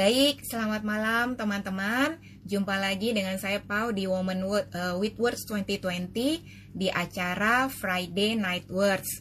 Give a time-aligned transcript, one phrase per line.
[0.00, 2.16] Baik, selamat malam teman-teman.
[2.48, 8.64] Jumpa lagi dengan saya Pau di Woman uh, with Words 2020 di acara Friday Night
[8.72, 9.20] Words.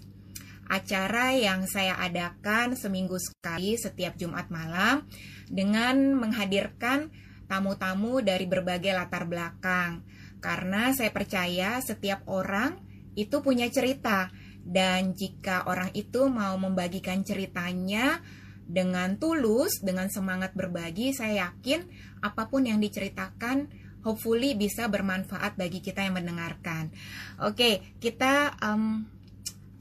[0.71, 5.04] Acara yang saya adakan seminggu sekali setiap Jumat malam
[5.51, 7.11] dengan menghadirkan
[7.51, 10.07] tamu-tamu dari berbagai latar belakang.
[10.39, 12.79] Karena saya percaya setiap orang
[13.19, 14.32] itu punya cerita
[14.64, 18.23] dan jika orang itu mau membagikan ceritanya
[18.69, 21.82] dengan tulus, dengan semangat berbagi, saya yakin
[22.21, 23.65] apa pun yang diceritakan
[24.05, 26.93] hopefully bisa bermanfaat bagi kita yang mendengarkan.
[27.42, 29.04] Oke, kita um,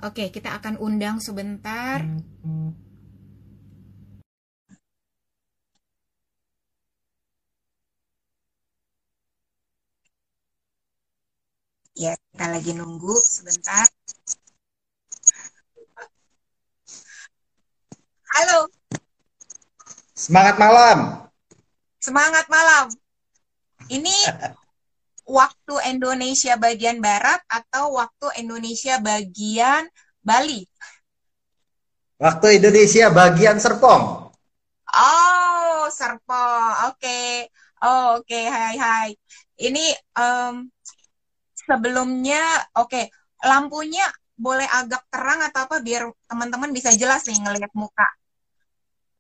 [0.01, 2.01] oke, kita akan undang sebentar.
[11.99, 13.87] Ya, kita lagi nunggu sebentar.
[18.35, 18.78] Halo.
[20.19, 21.31] Semangat malam.
[22.03, 22.91] Semangat malam.
[23.87, 24.17] Ini
[25.23, 29.87] waktu Indonesia bagian barat atau waktu Indonesia bagian
[30.19, 30.67] Bali?
[32.19, 34.35] Waktu Indonesia bagian Serpong.
[34.91, 36.91] Oh, Serpong.
[36.91, 36.99] Oke.
[36.99, 37.31] Okay.
[37.87, 38.27] Oh, oke.
[38.27, 38.51] Okay.
[38.51, 39.09] Hai, hai.
[39.55, 40.67] Ini um,
[41.55, 42.43] sebelumnya,
[42.75, 42.91] oke.
[42.91, 43.07] Okay.
[43.47, 44.03] Lampunya
[44.35, 48.18] boleh agak terang atau apa biar teman-teman bisa jelas nih ngelihat muka.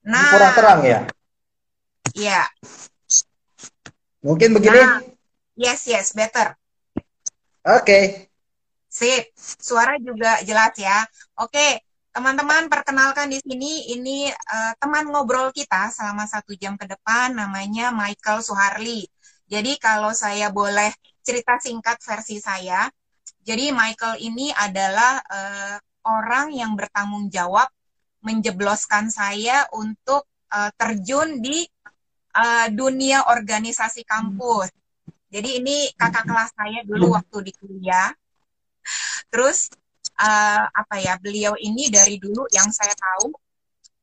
[0.06, 1.00] Nah, Ini kurang terang ya?
[2.14, 2.42] Iya.
[4.22, 4.78] Mungkin begini?
[4.78, 5.02] Nah,
[5.55, 6.55] yes, yes, better.
[7.66, 7.82] Oke.
[7.82, 8.05] Okay.
[8.88, 9.30] Sip.
[9.38, 11.06] Suara juga jelas ya.
[11.38, 17.30] Oke, teman-teman perkenalkan di sini ini uh, teman ngobrol kita selama satu jam ke depan
[17.30, 19.06] namanya Michael Suharli.
[19.46, 20.90] Jadi kalau saya boleh
[21.22, 22.90] cerita singkat versi saya,
[23.46, 27.68] jadi Michael ini adalah uh, orang yang bertanggung jawab
[28.22, 31.64] menjebloskan saya untuk uh, terjun di
[32.34, 34.70] uh, dunia organisasi kampus.
[35.29, 38.11] Jadi ini kakak kelas saya dulu waktu di kuliah.
[39.29, 39.68] Terus
[40.17, 43.36] uh, apa ya beliau ini dari dulu yang saya tahu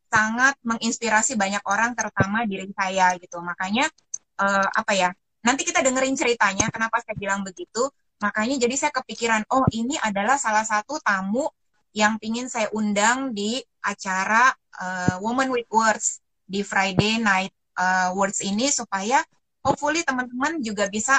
[0.05, 3.41] sangat menginspirasi banyak orang terutama diri saya gitu.
[3.41, 3.89] Makanya
[4.37, 5.09] uh, apa ya
[5.41, 7.89] nanti kita dengerin ceritanya kenapa saya bilang begitu.
[8.21, 11.49] Makanya jadi saya kepikiran oh ini adalah salah satu tamu
[11.95, 14.51] yang ingin saya undang di acara
[14.83, 19.23] uh, Woman with Words di Friday Night uh, Words ini supaya
[19.63, 21.17] hopefully teman-teman juga bisa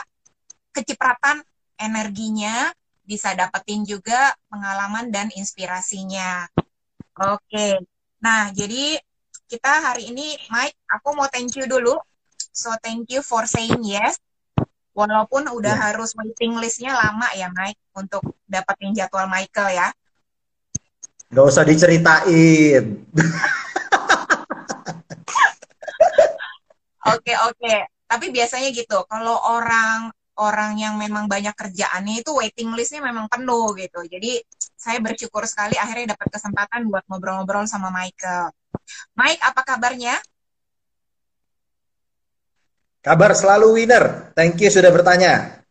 [0.76, 1.40] kecipratan
[1.80, 2.68] energinya,
[3.00, 6.44] bisa dapetin juga pengalaman dan inspirasinya.
[7.16, 7.72] Oke, okay.
[8.20, 9.00] nah jadi
[9.48, 11.96] kita hari ini, Mike, aku mau thank you dulu.
[12.52, 14.20] So thank you for saying yes.
[14.96, 15.84] Walaupun udah yeah.
[15.92, 19.88] harus waiting listnya lama ya, Mike, untuk dapetin jadwal Michael ya.
[21.30, 23.02] Gak usah diceritain.
[27.06, 27.74] Oke oke.
[28.06, 29.02] Tapi biasanya gitu.
[29.06, 34.04] Kalau orang orang yang memang banyak kerjaannya itu waiting listnya memang penuh gitu.
[34.06, 34.42] Jadi
[34.76, 38.52] saya bersyukur sekali akhirnya dapat kesempatan buat ngobrol-ngobrol sama Michael.
[39.18, 40.14] Mike, apa kabarnya?
[43.02, 44.34] Kabar selalu winner.
[44.34, 45.62] Thank you sudah bertanya.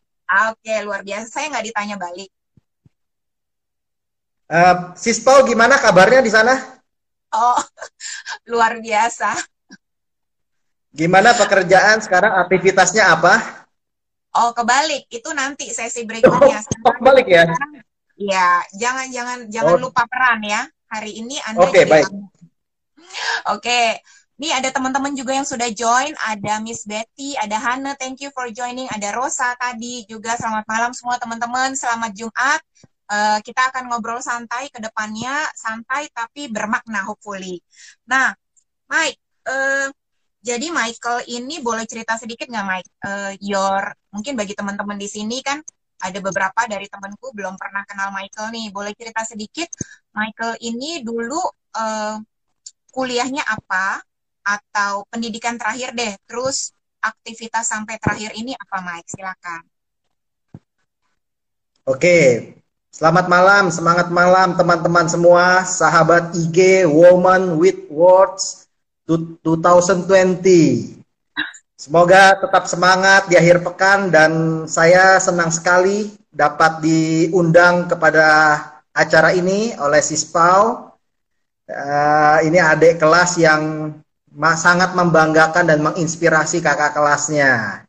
[0.52, 1.28] Oke, luar biasa.
[1.30, 2.32] Saya nggak ditanya balik.
[4.46, 6.54] Uh, Sis Pau gimana kabarnya di sana?
[7.34, 7.58] Oh,
[8.52, 9.34] luar biasa.
[10.96, 13.66] Gimana pekerjaan sekarang aktivitasnya apa?
[14.38, 15.10] Oh, kebalik.
[15.10, 16.62] Itu nanti sesi berikutnya.
[16.86, 17.50] Oh, kebalik ya?
[18.16, 19.12] Iya, jangan
[19.52, 19.90] jangan oh.
[19.90, 20.64] lupa peran ya.
[20.88, 22.08] Hari ini Anda Oke, okay, baik.
[22.14, 22.30] Oke.
[23.60, 23.88] Okay.
[24.36, 28.52] Ini ada teman-teman juga yang sudah join, ada Miss Betty, ada Hana, thank you for
[28.52, 32.60] joining, ada Rosa tadi juga selamat malam semua teman-teman, selamat Jumat.
[33.06, 37.62] Uh, kita akan ngobrol santai ke depannya, santai tapi bermakna hopefully.
[38.10, 38.34] Nah,
[38.90, 39.94] Mike, uh,
[40.42, 42.90] jadi Michael ini boleh cerita sedikit nggak Mike?
[43.02, 45.62] Uh, your mungkin bagi teman-teman di sini kan
[46.02, 48.70] ada beberapa dari temanku belum pernah kenal Michael nih.
[48.70, 49.70] Boleh cerita sedikit
[50.14, 51.42] Michael ini dulu
[51.78, 52.18] uh,
[52.94, 54.02] kuliahnya apa
[54.46, 56.14] atau pendidikan terakhir deh.
[56.30, 59.10] Terus aktivitas sampai terakhir ini apa Mike?
[59.10, 59.62] Silakan.
[61.86, 62.18] Oke,
[62.96, 68.72] Selamat malam, semangat malam teman-teman semua, sahabat IG Woman with Words
[69.04, 70.96] 2020.
[71.76, 78.28] Semoga tetap semangat di akhir pekan dan saya senang sekali dapat diundang kepada
[78.96, 80.96] acara ini oleh Sispau.
[81.68, 83.92] Uh, ini adik kelas yang
[84.56, 87.84] sangat membanggakan dan menginspirasi kakak kelasnya.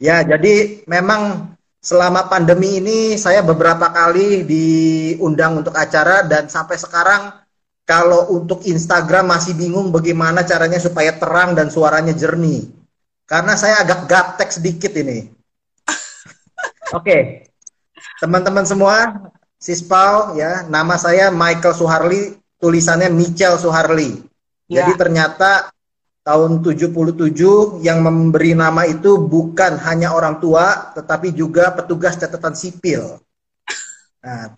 [0.00, 1.52] Ya, jadi memang
[1.86, 7.30] selama pandemi ini saya beberapa kali diundang untuk acara dan sampai sekarang
[7.86, 12.66] kalau untuk Instagram masih bingung bagaimana caranya supaya terang dan suaranya jernih.
[13.22, 15.30] Karena saya agak gaptek sedikit ini.
[16.90, 17.20] Oke, okay.
[18.18, 19.30] teman-teman semua,
[19.62, 24.26] Sispau ya, nama saya Michael Suharli, tulisannya Michel Suharli.
[24.66, 24.82] Ya.
[24.82, 25.70] Jadi ternyata
[26.26, 26.90] tahun 77
[27.86, 33.22] yang memberi nama itu bukan hanya orang tua, tetapi juga petugas catatan sipil.
[34.26, 34.50] Nah,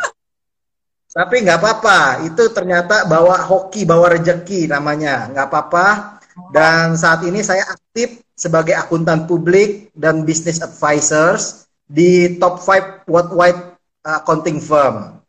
[1.12, 5.86] tapi nggak apa-apa, itu ternyata bawa hoki, bawa rejeki namanya, nggak apa-apa.
[6.48, 13.76] Dan saat ini saya aktif sebagai akuntan publik dan business advisors di top 5 worldwide
[14.08, 15.20] accounting firm.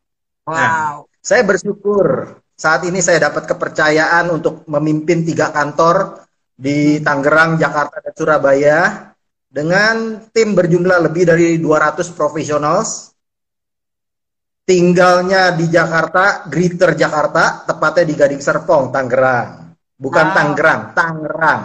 [0.47, 0.56] Wow.
[0.56, 6.29] Nah, saya bersyukur saat ini saya dapat kepercayaan untuk memimpin tiga kantor
[6.59, 8.79] di Tangerang, Jakarta, dan Surabaya
[9.47, 13.15] dengan tim berjumlah lebih dari 200 profesionals.
[14.67, 19.73] Tinggalnya di Jakarta, Greater Jakarta, tepatnya di Gading Serpong, Tangerang.
[19.97, 20.35] Bukan wow.
[20.35, 21.61] Tangerang, Tangerang.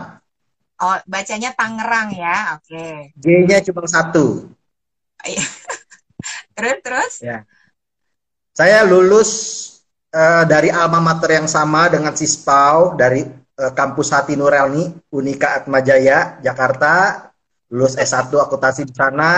[0.80, 2.64] Oh, bacanya Tangerang ya, oke.
[2.64, 3.12] Okay.
[3.20, 4.48] G-nya cuma satu.
[5.20, 5.44] Iya.
[6.56, 7.14] terus, terus?
[7.20, 7.44] Ya.
[8.56, 9.30] Saya lulus
[10.16, 17.30] uh, dari alma mater yang sama dengan Sispau dari kampus Hati Nurelni, Unika Atmajaya, Jakarta.
[17.74, 19.32] Lulus S1 akuntansi di sana,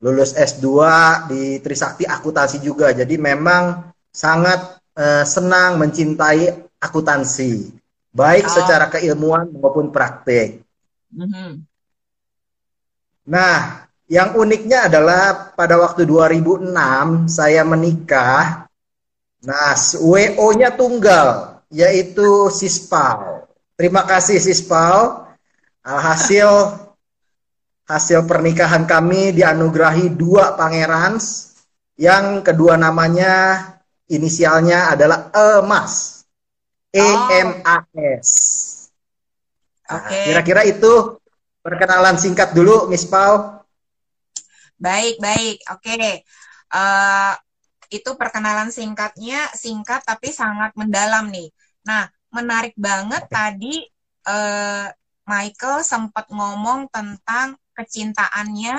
[0.00, 0.68] lulus S2
[1.28, 2.88] di Trisakti akuntansi juga.
[2.96, 7.68] Jadi memang sangat uh, senang mencintai akuntansi,
[8.16, 8.52] baik oh.
[8.52, 10.64] secara keilmuan maupun praktik.
[11.12, 11.50] Mm -hmm.
[13.28, 16.72] Nah, yang uniknya adalah pada waktu 2006
[17.28, 18.68] saya menikah.
[19.44, 23.50] Nah, WO-nya tunggal yaitu Sispal.
[23.74, 25.26] Terima kasih Sispal.
[25.84, 26.48] Hasil
[27.84, 31.20] hasil pernikahan kami dianugerahi dua pangeran
[32.00, 33.60] yang kedua namanya
[34.08, 36.24] inisialnya adalah Emas.
[36.94, 37.02] E
[37.42, 37.82] M A
[38.22, 38.30] S.
[39.90, 40.08] Nah, Oke.
[40.14, 40.24] Okay.
[40.30, 41.18] Kira-kira itu
[41.58, 43.66] perkenalan singkat dulu Miss Pau.
[44.78, 45.58] Baik, baik.
[45.74, 45.82] Oke.
[45.90, 46.12] Okay.
[46.70, 47.34] Uh, eh,
[47.98, 51.50] itu perkenalan singkatnya singkat tapi sangat mendalam nih.
[51.84, 53.84] Nah, menarik banget tadi
[54.28, 54.88] uh,
[55.24, 58.76] Michael sempat ngomong tentang kecintaannya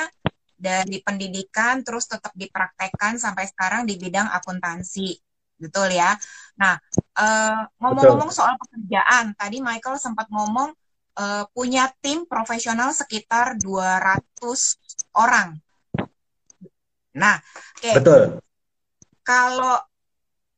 [0.55, 5.17] dari pendidikan terus tetap dipraktekkan sampai sekarang di bidang akuntansi.
[5.55, 6.15] Betul ya.
[6.59, 6.75] Nah,
[7.15, 10.75] uh, ngomong-ngomong soal pekerjaan, tadi Michael sempat ngomong
[11.19, 14.19] uh, punya tim profesional sekitar 200
[15.15, 15.55] orang.
[17.15, 17.79] Nah, oke.
[17.79, 17.95] Okay.
[17.95, 18.21] Betul.
[19.25, 19.79] Kalau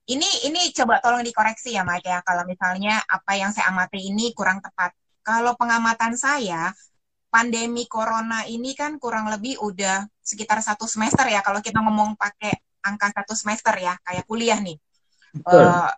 [0.08, 4.32] ini ini coba tolong dikoreksi ya Mike ya kalau misalnya apa yang saya amati ini
[4.32, 4.96] kurang tepat.
[5.20, 6.72] Kalau pengamatan saya
[7.28, 12.56] pandemi corona ini kan kurang lebih udah sekitar satu semester ya kalau kita ngomong pakai
[12.88, 14.80] angka satu semester ya kayak kuliah nih.
[15.36, 15.68] Betul.
[15.68, 15.92] Uh,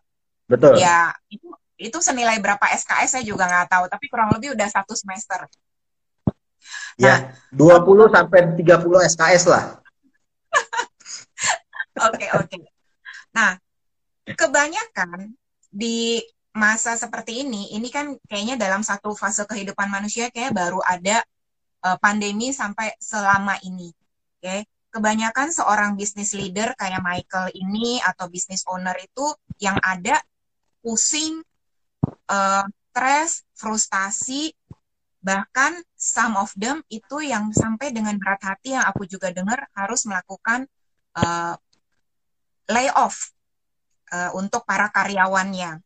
[0.49, 0.73] Betul.
[0.81, 4.97] Ya itu itu senilai berapa SKS saya juga nggak tahu tapi kurang lebih udah satu
[4.97, 5.45] semester.
[6.99, 9.63] Ya, nah, ya, 20 sampai 30 SKS lah.
[12.09, 12.57] Oke, oke.
[13.35, 13.59] Nah,
[14.37, 15.33] kebanyakan
[15.69, 16.21] di
[16.53, 21.21] masa seperti ini, ini kan kayaknya dalam satu fase kehidupan manusia kayak baru ada
[21.85, 23.93] uh, pandemi sampai selama ini.
[24.39, 24.59] Oke, okay?
[24.89, 29.25] kebanyakan seorang bisnis leader kayak Michael ini atau bisnis owner itu
[29.61, 30.17] yang ada
[30.81, 31.45] pusing,
[32.31, 34.51] uh, stres, frustasi,
[35.19, 40.07] bahkan some of them itu yang sampai dengan berat hati yang aku juga dengar harus
[40.07, 40.65] melakukan
[41.19, 41.53] uh,
[42.71, 43.35] layoff
[44.11, 45.79] uh, untuk para karyawannya.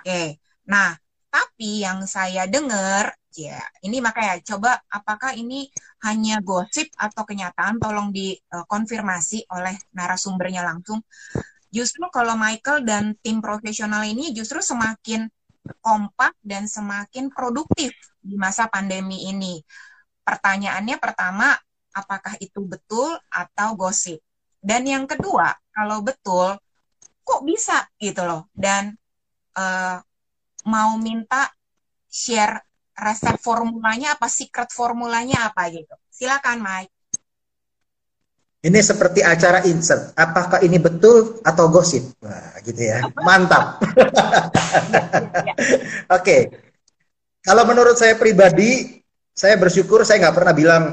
[0.00, 0.96] Oke, nah
[1.34, 5.66] tapi yang saya dengar ya ini makanya coba apakah ini
[6.06, 11.02] hanya gosip atau kenyataan tolong dikonfirmasi oleh narasumbernya langsung.
[11.74, 15.26] Justru kalau Michael dan tim profesional ini justru semakin
[15.82, 17.90] kompak dan semakin produktif
[18.22, 19.58] di masa pandemi ini.
[20.22, 21.50] Pertanyaannya pertama,
[21.90, 24.22] apakah itu betul atau gosip?
[24.64, 26.56] Dan yang kedua, kalau betul,
[27.24, 28.52] kok bisa gitu loh?
[28.52, 28.92] Dan
[29.56, 29.98] uh,
[30.68, 31.48] mau minta
[32.06, 32.62] share
[32.94, 35.94] resep formulanya apa, secret formulanya apa gitu.
[36.12, 36.92] Silakan Mike.
[38.64, 40.16] Ini seperti acara insert.
[40.16, 42.16] Apakah ini betul atau gosip?
[42.24, 43.04] Wah, gitu ya.
[43.20, 43.76] Mantap.
[43.84, 44.00] Oke.
[46.08, 46.40] okay.
[47.44, 49.04] Kalau menurut saya pribadi,
[49.36, 50.84] saya bersyukur saya nggak pernah bilang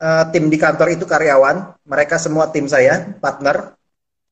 [0.00, 1.76] uh, tim di kantor itu karyawan.
[1.84, 3.76] Mereka semua tim saya, partner.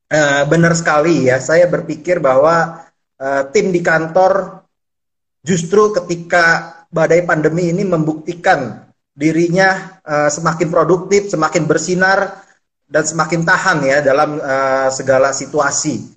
[0.07, 1.43] Uh, benar sekali ya.
[1.43, 2.87] Saya berpikir bahwa
[3.19, 4.63] uh, tim di kantor
[5.43, 12.39] justru ketika badai pandemi ini membuktikan dirinya uh, semakin produktif, semakin bersinar,
[12.87, 16.07] dan semakin tahan ya dalam uh, segala situasi.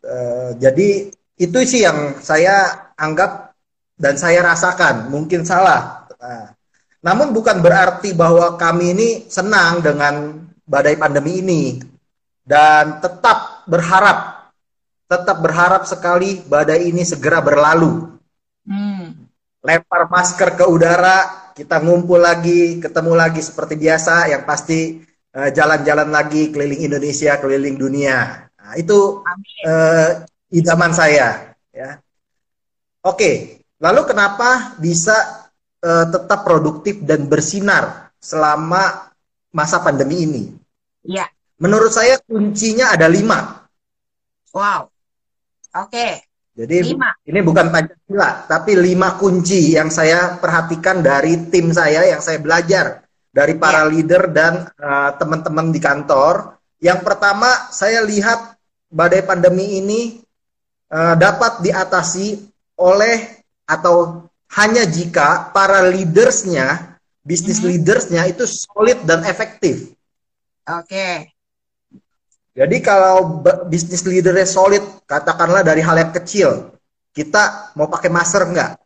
[0.00, 3.52] Uh, jadi itu sih yang saya anggap
[4.00, 5.12] dan saya rasakan.
[5.12, 6.08] Mungkin salah.
[6.16, 6.48] Nah,
[7.04, 11.91] namun bukan berarti bahwa kami ini senang dengan badai pandemi ini
[12.42, 14.42] dan tetap berharap
[15.12, 18.16] tetap berharap sekali badai ini segera berlalu.
[18.64, 19.28] Hmm.
[19.60, 25.04] Lempar masker ke udara, kita ngumpul lagi, ketemu lagi seperti biasa, yang pasti
[25.36, 28.48] eh, jalan-jalan uh, lagi keliling Indonesia, keliling dunia.
[28.56, 29.20] Nah, itu
[29.68, 30.10] uh,
[30.50, 31.54] idaman saya.
[31.70, 32.00] Ya.
[33.04, 35.46] Oke, lalu kenapa bisa
[35.84, 39.12] uh, tetap produktif dan bersinar selama
[39.52, 40.44] masa pandemi ini?
[41.04, 41.28] Iya.
[41.62, 43.62] Menurut saya kuncinya ada lima.
[44.50, 44.90] Wow.
[45.78, 45.94] Oke.
[45.94, 46.12] Okay.
[46.52, 47.16] Jadi lima.
[47.24, 53.08] ini bukan Pancasila, tapi lima kunci yang saya perhatikan dari tim saya yang saya belajar
[53.32, 53.88] dari para ya.
[53.88, 56.60] leader dan uh, teman-teman di kantor.
[56.82, 58.58] Yang pertama, saya lihat
[58.92, 60.20] badai pandemi ini
[60.92, 62.42] uh, dapat diatasi
[62.76, 67.70] oleh atau hanya jika para leadersnya, bisnis mm -hmm.
[67.72, 69.96] leadersnya itu solid dan efektif.
[70.68, 70.92] Oke.
[70.92, 71.31] Okay.
[72.52, 76.76] Jadi kalau bisnis leadernya solid, katakanlah dari hal yang kecil,
[77.16, 78.76] kita mau pakai masker enggak?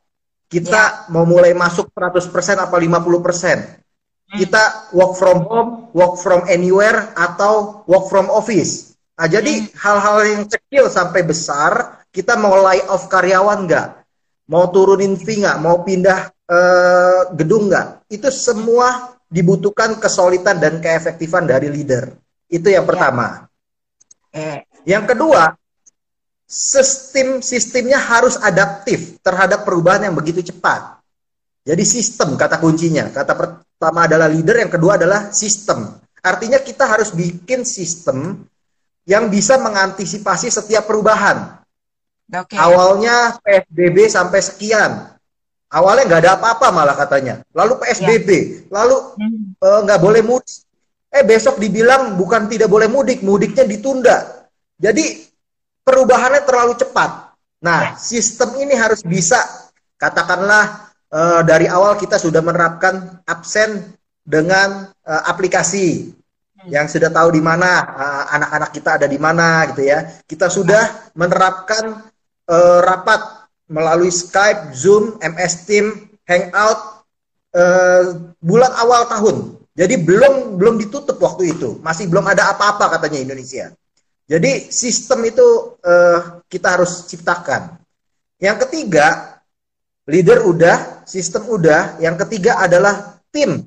[0.47, 1.11] Kita yeah.
[1.11, 2.31] mau mulai masuk 100%
[2.63, 2.79] apa 50%?
[2.87, 4.39] Hmm.
[4.39, 4.63] Kita
[4.95, 8.95] work from home, work from anywhere, atau work from office.
[9.19, 9.75] Nah, jadi hmm.
[9.75, 14.07] hal-hal yang kecil sampai besar, kita mau lay off karyawan enggak?
[14.51, 21.51] mau turunin fee nggak, mau pindah uh, gedung nggak, itu semua dibutuhkan kesolidan dan keefektifan
[21.51, 22.15] dari leader.
[22.47, 22.89] Itu yang ya.
[22.89, 23.27] pertama.
[23.27, 23.35] Eh.
[24.87, 25.57] Yang kedua,
[26.47, 31.03] sistem sistemnya harus adaptif terhadap perubahan yang begitu cepat.
[31.67, 33.11] Jadi sistem kata kuncinya.
[33.11, 35.99] Kata pertama adalah leader, yang kedua adalah sistem.
[36.23, 38.47] Artinya kita harus bikin sistem
[39.03, 41.59] yang bisa mengantisipasi setiap perubahan.
[42.27, 42.59] Okay.
[42.59, 45.15] Awalnya PSBB sampai sekian.
[45.67, 47.43] Awalnya nggak ada apa-apa malah katanya.
[47.51, 48.47] Lalu PSBB, ya.
[48.71, 49.59] lalu hmm.
[49.59, 50.07] Eh, nggak hmm.
[50.07, 50.66] uh, boleh mudik.
[51.17, 54.45] Eh besok dibilang bukan tidak boleh mudik, mudiknya ditunda.
[54.77, 55.25] Jadi
[55.81, 57.33] perubahannya terlalu cepat.
[57.65, 57.97] Nah, ya.
[57.97, 59.41] sistem ini harus bisa
[59.97, 66.69] katakanlah uh, dari awal kita sudah menerapkan absen dengan uh, aplikasi hmm.
[66.69, 67.81] yang sudah tahu di mana
[68.29, 70.05] anak-anak uh, kita ada di mana gitu ya.
[70.29, 72.13] Kita sudah menerapkan
[72.45, 77.09] uh, rapat melalui Skype, Zoom, MS Team, Hangout
[77.57, 78.05] uh,
[78.45, 79.37] bulan awal tahun.
[79.77, 83.77] Jadi belum belum ditutup waktu itu, masih belum ada apa-apa katanya Indonesia.
[84.27, 87.77] Jadi sistem itu uh, kita harus ciptakan.
[88.41, 89.39] Yang ketiga,
[90.09, 92.01] leader udah, sistem udah.
[92.01, 93.63] Yang ketiga adalah tim.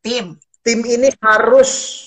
[0.00, 0.38] Tim.
[0.64, 2.00] Tim ini harus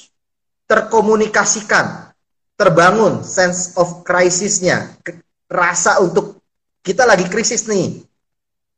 [0.65, 2.09] terkomunikasikan,
[2.57, 4.97] terbangun sense of crisisnya,
[5.45, 6.41] rasa untuk
[6.81, 8.01] kita lagi krisis nih.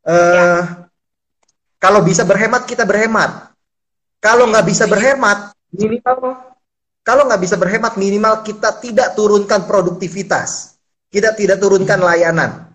[0.04, 0.58] Uh, ya.
[1.80, 3.49] Kalau bisa berhemat kita berhemat.
[4.20, 6.50] Kalau nggak bisa berhemat minimal
[7.10, 10.78] kalau nggak bisa berhemat minimal kita tidak turunkan produktivitas,
[11.10, 12.70] kita tidak turunkan layanan.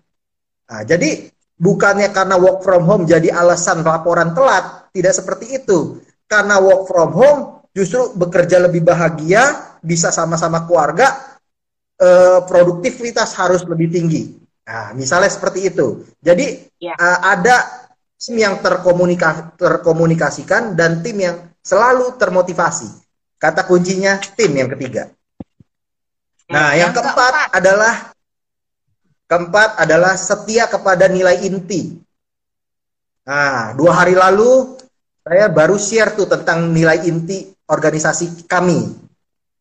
[0.67, 6.03] Nah, jadi bukannya karena work from home jadi alasan laporan telat, tidak seperti itu.
[6.27, 11.37] Karena work from home justru bekerja lebih bahagia, bisa sama-sama keluarga,
[12.03, 14.35] uh, produktivitas harus lebih tinggi.
[14.67, 16.03] Nah, misalnya seperti itu.
[16.19, 16.97] Jadi ya.
[16.97, 17.84] uh, ada
[18.15, 22.87] tim yang terkomunika terkomunikasikan dan tim yang selalu termotivasi.
[23.35, 25.11] Kata kuncinya tim yang ketiga.
[26.49, 27.93] Nah, yang, yang keempat, keempat adalah
[29.25, 31.97] keempat adalah setia kepada nilai inti.
[33.25, 34.77] Nah, dua hari lalu
[35.25, 38.93] saya baru share tuh tentang nilai inti organisasi kami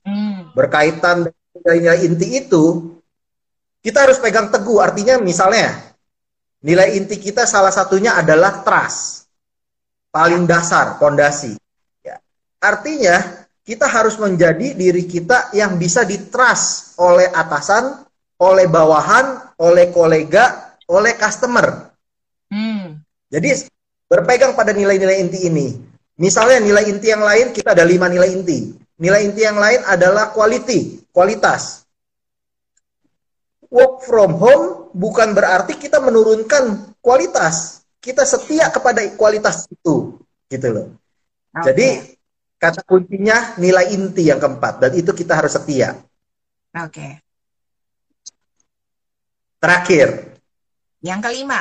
[0.05, 0.53] hmm.
[0.53, 2.95] berkaitan nilai-nilai inti itu
[3.81, 4.81] kita harus pegang teguh.
[4.81, 5.94] Artinya misalnya
[6.64, 9.28] nilai inti kita salah satunya adalah trust.
[10.09, 11.59] Paling dasar, pondasi.
[12.00, 12.16] Ya.
[12.62, 18.06] Artinya kita harus menjadi diri kita yang bisa ditrust oleh atasan,
[18.40, 21.92] oleh bawahan, oleh kolega, oleh customer.
[22.49, 23.02] Hmm.
[23.28, 23.66] Jadi
[24.06, 25.75] berpegang pada nilai-nilai inti ini.
[26.14, 28.71] Misalnya nilai inti yang lain kita ada lima nilai inti.
[29.02, 31.84] Nilai inti yang lain adalah quality kualitas.
[33.75, 37.83] Work from home bukan berarti kita menurunkan kualitas.
[37.99, 40.87] Kita setia kepada kualitas itu, gitu loh.
[41.50, 41.64] Okay.
[41.66, 41.88] Jadi
[42.61, 45.99] kata kuncinya nilai inti yang keempat dan itu kita harus setia.
[46.71, 46.93] Oke.
[46.93, 47.12] Okay.
[49.59, 50.09] Terakhir.
[51.00, 51.61] Yang kelima.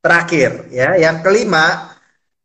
[0.00, 1.96] Terakhir ya, yang kelima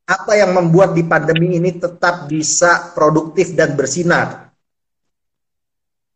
[0.06, 4.52] apa yang membuat di pandemi ini tetap bisa produktif dan bersinar?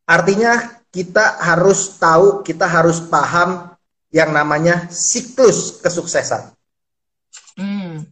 [0.10, 3.70] Artinya kita harus tahu, kita harus paham
[4.10, 6.50] yang namanya siklus kesuksesan.
[7.58, 8.10] Hmm.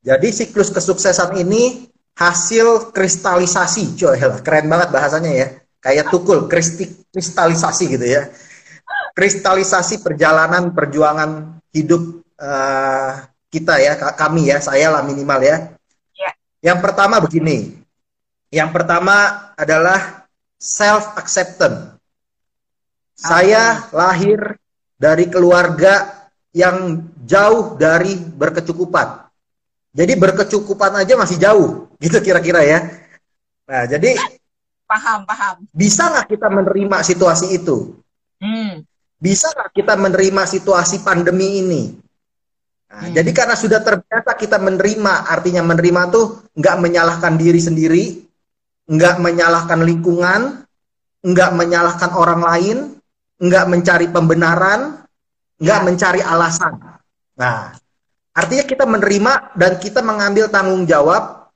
[0.00, 5.46] Jadi siklus kesuksesan ini hasil kristalisasi, coy, keren banget bahasanya ya,
[5.84, 8.32] kayak tukul, kristalisasi gitu ya,
[9.12, 15.56] kristalisasi perjalanan perjuangan hidup uh, kita ya, kami ya, saya lah minimal ya.
[16.16, 16.30] ya.
[16.64, 17.76] Yang pertama begini,
[18.48, 20.19] yang pertama adalah
[20.60, 21.96] self acceptance.
[23.16, 24.60] Saya lahir
[25.00, 29.24] dari keluarga yang jauh dari berkecukupan.
[29.90, 32.78] Jadi berkecukupan aja masih jauh, gitu kira-kira ya.
[33.66, 34.14] Nah, jadi
[34.86, 35.54] paham, paham.
[35.74, 37.98] Bisa nggak kita menerima situasi itu?
[38.38, 38.86] Hmm.
[39.18, 41.82] Bisa nggak kita menerima situasi pandemi ini?
[42.86, 43.14] Nah, hmm.
[43.18, 48.04] Jadi karena sudah terbiasa kita menerima, artinya menerima tuh nggak menyalahkan diri sendiri,
[48.90, 50.66] nggak menyalahkan lingkungan,
[51.22, 52.78] nggak menyalahkan orang lain,
[53.38, 55.06] nggak mencari pembenaran,
[55.62, 55.84] nggak ya.
[55.86, 56.74] mencari alasan.
[57.38, 57.70] Nah,
[58.34, 61.52] artinya kita menerima dan kita mengambil tanggung jawab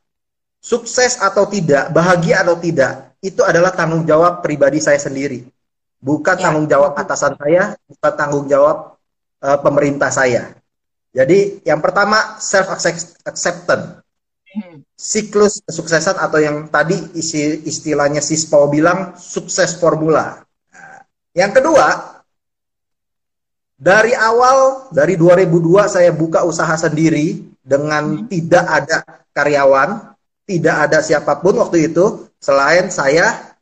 [0.63, 5.43] sukses atau tidak, bahagia atau tidak, itu adalah tanggung jawab pribadi saya sendiri.
[5.99, 6.49] Bukan ya.
[6.49, 8.95] tanggung jawab atasan saya, bukan tanggung jawab
[9.43, 10.55] uh, pemerintah saya.
[11.11, 12.71] Jadi yang pertama self
[13.27, 14.05] acceptance.
[14.55, 14.84] Hmm.
[14.95, 20.39] Siklus kesuksesan atau yang tadi isi istilahnya si Sispo bilang sukses formula.
[21.35, 22.15] Yang kedua,
[23.75, 28.31] dari awal dari 2002 saya buka usaha sendiri dengan hmm.
[28.31, 28.99] tidak ada
[29.35, 30.15] karyawan,
[30.49, 33.55] tidak ada siapa pun waktu itu selain saya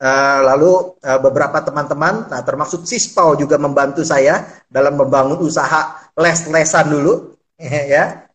[0.00, 6.88] uh, lalu uh, beberapa teman-teman, nah termasuk Sispau juga membantu saya dalam membangun usaha les-lesan
[6.88, 7.35] dulu
[7.94, 8.28] ya.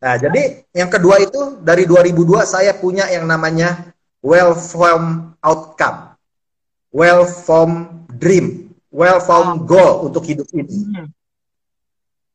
[0.00, 6.14] Nah, jadi yang kedua itu dari 2002 saya punya yang namanya well form outcome.
[6.88, 9.64] Well form dream, well found oh.
[9.68, 10.72] goal untuk hidup ini.
[10.88, 11.08] Hmm.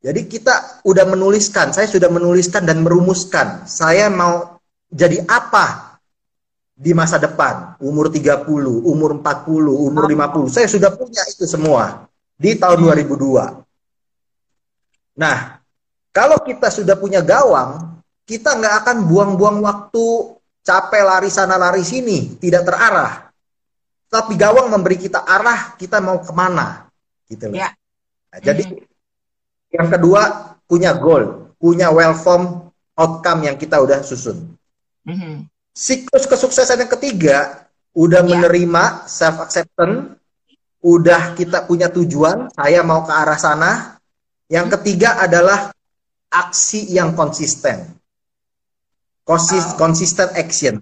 [0.03, 4.59] Jadi kita udah menuliskan, saya sudah menuliskan dan merumuskan, saya mau
[4.91, 5.97] jadi apa
[6.75, 8.43] di masa depan, umur 30,
[8.83, 10.53] umur 40, umur 50.
[10.53, 13.15] Saya sudah punya itu semua di tahun 2002.
[13.15, 13.63] Hmm.
[15.17, 15.62] Nah,
[16.13, 22.37] kalau kita sudah punya gawang, kita nggak akan buang-buang waktu capek lari sana lari sini,
[22.39, 23.33] tidak terarah
[24.13, 26.85] tapi gawang memberi kita arah kita mau ke mana
[27.25, 27.57] gitu loh.
[27.57, 27.73] Ya.
[28.29, 28.85] Nah, jadi hmm.
[29.73, 30.21] yang kedua
[30.69, 34.53] punya goal, punya well form outcome yang kita udah susun.
[35.01, 35.49] Hmm.
[35.73, 37.65] Siklus kesuksesan yang ketiga
[37.97, 38.29] udah ya.
[38.37, 40.13] menerima self acceptance,
[40.85, 43.71] udah kita punya tujuan, saya mau ke arah sana.
[44.45, 44.73] Yang hmm.
[44.77, 45.73] ketiga adalah
[46.33, 47.93] aksi yang konsisten.
[49.23, 49.77] Konsis oh.
[49.79, 50.81] Consistent action.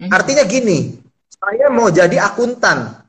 [0.00, 0.08] Hmm.
[0.08, 0.96] Artinya gini,
[1.36, 3.02] saya mau jadi akuntan,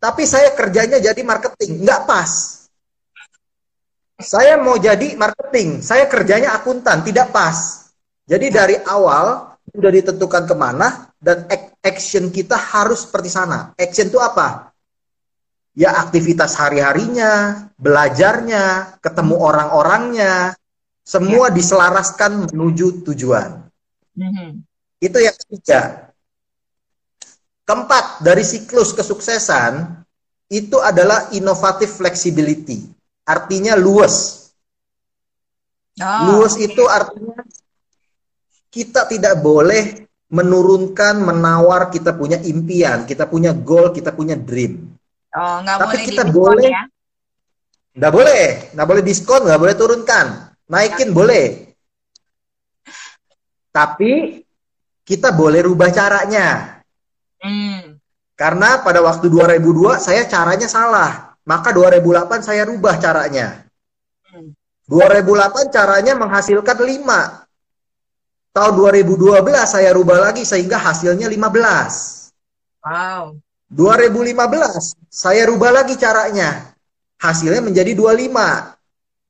[0.00, 2.32] tapi saya kerjanya jadi marketing, nggak pas.
[4.16, 7.88] Saya mau jadi marketing, saya kerjanya akuntan, tidak pas.
[8.26, 11.46] Jadi dari awal sudah ditentukan ke mana dan
[11.84, 13.76] action kita harus seperti sana.
[13.78, 14.72] Action itu apa?
[15.76, 20.56] Ya aktivitas hari-harinya, belajarnya, ketemu orang-orangnya,
[21.06, 21.54] semua ya.
[21.54, 23.70] diselaraskan menuju tujuan.
[24.18, 24.50] Mm -hmm.
[24.98, 26.10] Itu yang ketiga.
[27.62, 30.02] Keempat, dari siklus kesuksesan
[30.50, 32.90] itu adalah inovatif flexibility.
[33.26, 34.46] Artinya luas.
[35.98, 36.70] Oh, luas okay.
[36.70, 37.42] itu artinya
[38.70, 44.94] kita tidak boleh menurunkan, menawar kita punya impian, kita punya goal, kita punya dream.
[45.34, 46.84] Oh, nggak Tapi boleh kita boleh, ya?
[47.96, 48.44] nggak boleh,
[48.76, 50.26] nggak boleh diskon, nggak boleh turunkan,
[50.70, 51.74] naikin boleh.
[53.70, 54.42] Tapi
[55.06, 56.80] kita boleh rubah caranya.
[57.38, 58.00] Hmm.
[58.36, 61.36] Karena pada waktu 2002 saya caranya salah.
[61.46, 63.64] Maka 2008 saya rubah caranya.
[64.28, 64.50] Hmm.
[64.90, 67.46] 2008 caranya menghasilkan 5.
[68.56, 72.32] Tahun 2012 saya rubah lagi sehingga hasilnya 15.
[72.82, 73.36] Wow.
[73.68, 76.72] 2015 saya rubah lagi caranya.
[77.20, 78.75] Hasilnya menjadi 25.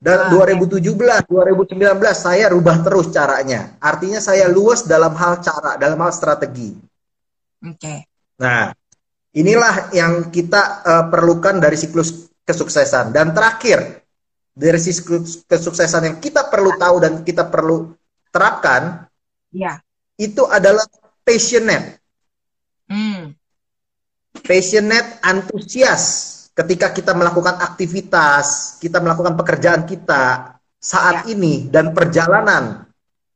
[0.06, 0.78] Dan ah, 2017,
[1.26, 1.82] 2019
[2.14, 3.74] saya rubah terus caranya.
[3.82, 6.78] Artinya saya luas dalam hal cara, dalam hal strategi.
[7.66, 7.74] Oke.
[7.74, 7.98] Okay.
[8.38, 8.70] Nah,
[9.34, 13.10] inilah yang kita uh, perlukan dari siklus kesuksesan.
[13.10, 14.06] Dan terakhir,
[14.54, 17.90] dari siklus kesuksesan yang kita perlu tahu dan kita perlu
[18.30, 19.10] terapkan,
[19.50, 19.82] ya.
[20.14, 20.86] itu adalah
[21.26, 21.98] passionate.
[22.86, 23.34] Hmm.
[24.38, 31.36] Passionate, antusias ketika kita melakukan aktivitas, kita melakukan pekerjaan kita saat ya.
[31.36, 32.88] ini dan perjalanan,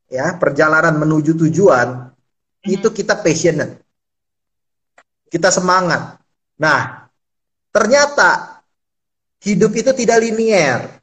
[0.09, 2.09] ya perjalanan menuju tujuan,
[2.65, 2.73] hmm.
[2.73, 3.81] itu kita passionate
[5.31, 6.19] kita semangat.
[6.59, 7.07] Nah,
[7.71, 8.61] ternyata
[9.47, 11.01] hidup itu tidak linier.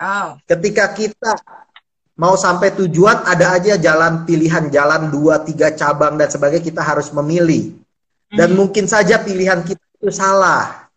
[0.00, 0.38] Oh.
[0.46, 1.34] Ketika kita
[2.16, 7.10] mau sampai tujuan, ada aja jalan pilihan jalan dua tiga cabang dan sebagainya kita harus
[7.12, 7.76] memilih.
[8.30, 8.56] Dan hmm.
[8.56, 10.88] mungkin saja pilihan kita itu salah.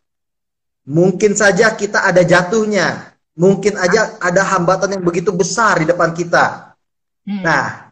[0.83, 3.15] Mungkin saja kita ada jatuhnya.
[3.33, 6.75] Mungkin aja ada hambatan yang begitu besar di depan kita.
[7.25, 7.41] Hmm.
[7.41, 7.89] Nah,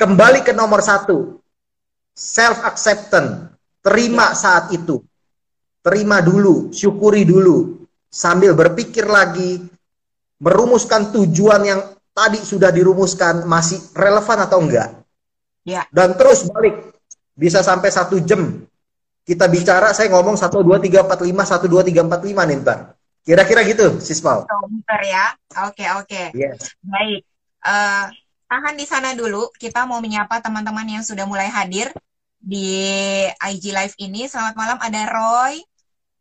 [0.00, 1.42] kembali ke nomor satu,
[2.16, 3.52] self acceptance,
[3.84, 4.38] terima ya.
[4.38, 5.04] saat itu,
[5.84, 9.60] terima dulu, syukuri dulu, sambil berpikir lagi,
[10.40, 11.80] merumuskan tujuan yang
[12.16, 14.88] tadi sudah dirumuskan masih relevan atau enggak.
[15.68, 15.84] Ya.
[15.92, 16.96] Dan terus balik,
[17.36, 18.64] bisa sampai satu jam
[19.24, 22.56] kita bicara, saya ngomong satu dua tiga empat lima satu dua tiga empat lima nih
[22.64, 22.98] ntar.
[23.20, 24.48] Kira-kira gitu, Sispal.
[24.48, 25.26] Bentar ya.
[25.68, 26.22] Oke, oke.
[26.32, 26.72] Yes.
[26.80, 27.20] Baik.
[27.60, 28.08] Uh,
[28.48, 29.52] tahan di sana dulu.
[29.60, 31.92] Kita mau menyapa teman-teman yang sudah mulai hadir
[32.40, 34.24] di IG Live ini.
[34.24, 35.60] Selamat malam, ada Roy.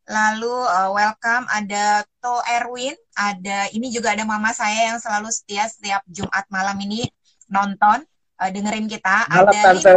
[0.10, 5.70] Lalu uh, welcome ada To Erwin, ada ini juga ada mama saya yang selalu setia
[5.70, 7.06] setiap Jumat malam ini
[7.46, 8.02] nonton,
[8.42, 9.30] uh, dengerin kita.
[9.30, 9.94] Malam, ada Tante.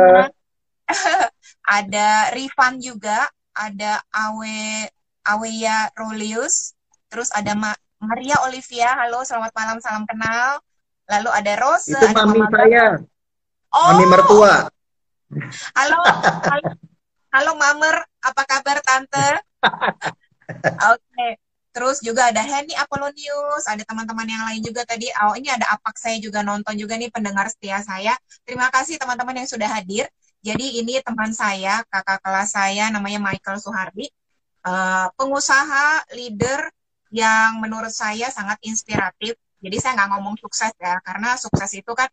[1.67, 4.91] ada Rifan juga, ada Awe
[5.23, 6.75] Aweya Rolius,
[7.07, 7.71] terus ada Ma
[8.03, 8.99] Maria Olivia.
[8.99, 10.59] Halo, selamat malam, salam kenal.
[11.07, 12.87] Lalu ada Rose, Itu ada mami Mama saya.
[13.71, 13.95] Oh.
[13.95, 14.55] Mami mertua.
[15.79, 15.99] Halo,
[16.51, 16.69] halo,
[17.33, 19.29] halo Mamer, apa kabar Tante?
[20.93, 20.99] Oke.
[20.99, 21.33] Okay.
[21.73, 25.09] Terus juga ada Henny Apollonius, ada teman-teman yang lain juga tadi.
[25.25, 28.13] Oh, ini ada Apak saya juga nonton juga nih pendengar setia saya.
[28.45, 30.05] Terima kasih teman-teman yang sudah hadir.
[30.43, 34.11] Jadi ini teman saya, kakak kelas saya namanya Michael Suhardi.
[34.63, 36.67] Uh, pengusaha, leader
[37.15, 39.39] yang menurut saya sangat inspiratif.
[39.63, 42.11] Jadi saya nggak ngomong sukses ya, karena sukses itu kan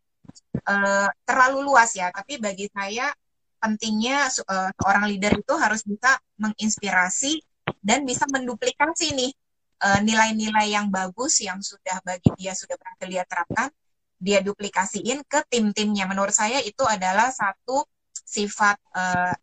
[0.69, 2.13] uh, terlalu luas ya.
[2.13, 3.09] Tapi bagi saya
[3.57, 7.41] pentingnya uh, seorang leader itu harus bisa menginspirasi
[7.81, 9.33] dan bisa menduplikasi nih
[9.79, 13.71] nilai-nilai uh, yang bagus yang sudah bagi dia sudah berhasil dia terapkan
[14.19, 19.33] dia duplikasiin ke tim-timnya menurut saya itu adalah satu sifat uh,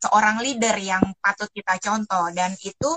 [0.00, 2.32] seorang leader yang patut kita contoh.
[2.32, 2.90] Dan itu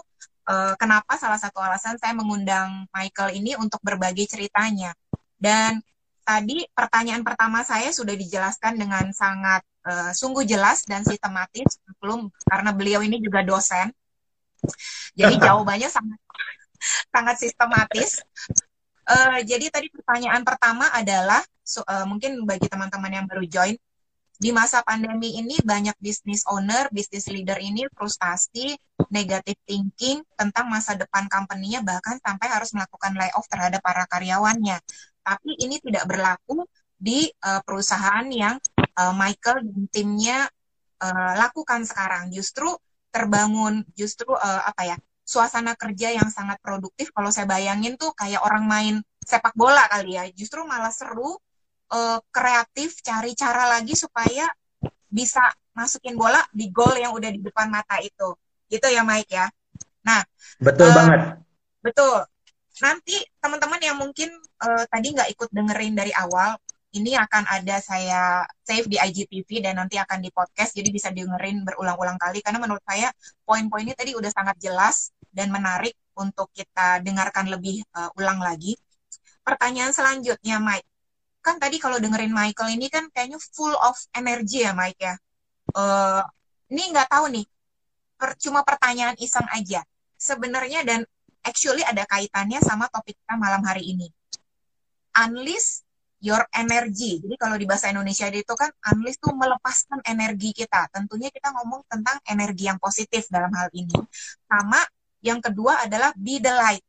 [0.47, 4.95] uh, kenapa salah satu alasan saya mengundang Michael ini untuk berbagi ceritanya.
[5.35, 5.83] Dan
[6.23, 12.71] tadi pertanyaan pertama saya sudah dijelaskan dengan sangat uh, sungguh jelas dan sistematis belum karena
[12.71, 13.91] beliau ini juga dosen.
[15.13, 16.19] Jadi jawabannya sangat
[17.11, 18.23] sangat sistematis.
[19.03, 23.75] Uh, jadi tadi pertanyaan pertama adalah so, uh, mungkin bagi teman-teman yang baru join
[24.43, 28.75] di masa pandemi ini banyak bisnis owner, bisnis leader ini frustasi,
[29.07, 34.83] negative thinking tentang masa depan company-nya bahkan sampai harus melakukan layoff terhadap para karyawannya.
[35.23, 36.67] Tapi ini tidak berlaku
[36.99, 38.59] di uh, perusahaan yang
[38.99, 40.39] uh, Michael dan timnya
[40.99, 42.27] uh, lakukan sekarang.
[42.35, 42.67] Justru
[43.15, 48.43] terbangun justru uh, apa ya suasana kerja yang sangat produktif kalau saya bayangin tuh kayak
[48.43, 51.39] orang main sepak bola kali ya justru malah seru
[51.91, 54.47] uh, kreatif cari cara lagi supaya
[55.09, 55.43] bisa
[55.73, 58.37] masukin bola di gol yang udah di depan mata itu
[58.69, 59.47] gitu ya Mike ya
[60.03, 60.21] nah
[60.61, 61.19] betul uh, banget
[61.83, 62.19] betul
[62.81, 64.29] nanti teman-teman yang mungkin
[64.63, 66.57] uh, tadi nggak ikut dengerin dari awal
[66.93, 71.65] ini akan ada saya save di IGTV dan nanti akan di podcast jadi bisa dengerin
[71.65, 73.09] berulang-ulang kali karena menurut saya
[73.41, 78.77] poin-poinnya tadi udah sangat jelas dan menarik untuk kita dengarkan lebih uh, ulang lagi.
[79.41, 80.87] Pertanyaan selanjutnya Mike.
[81.43, 85.19] Kan tadi kalau dengerin Michael ini kan kayaknya full of energy ya Mike ya.
[85.75, 86.23] Uh,
[86.71, 87.45] ini nggak tahu nih.
[88.15, 89.83] Per, cuma pertanyaan iseng aja.
[90.15, 91.03] Sebenarnya dan
[91.43, 94.07] actually ada kaitannya sama topik kita malam hari ini.
[95.19, 95.83] Unleash
[96.23, 97.19] your energy.
[97.19, 100.87] Jadi kalau di bahasa Indonesia itu kan unleash tuh melepaskan energi kita.
[100.87, 103.91] Tentunya kita ngomong tentang energi yang positif dalam hal ini.
[104.47, 104.79] Sama
[105.19, 106.83] yang kedua adalah be the light.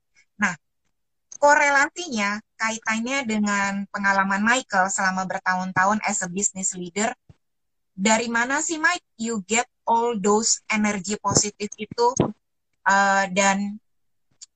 [1.44, 7.12] Korelasinya kaitannya dengan pengalaman Michael selama bertahun-tahun as a business leader.
[7.92, 12.06] Dari mana sih Mike you get all those energi positif itu
[12.88, 13.76] uh, dan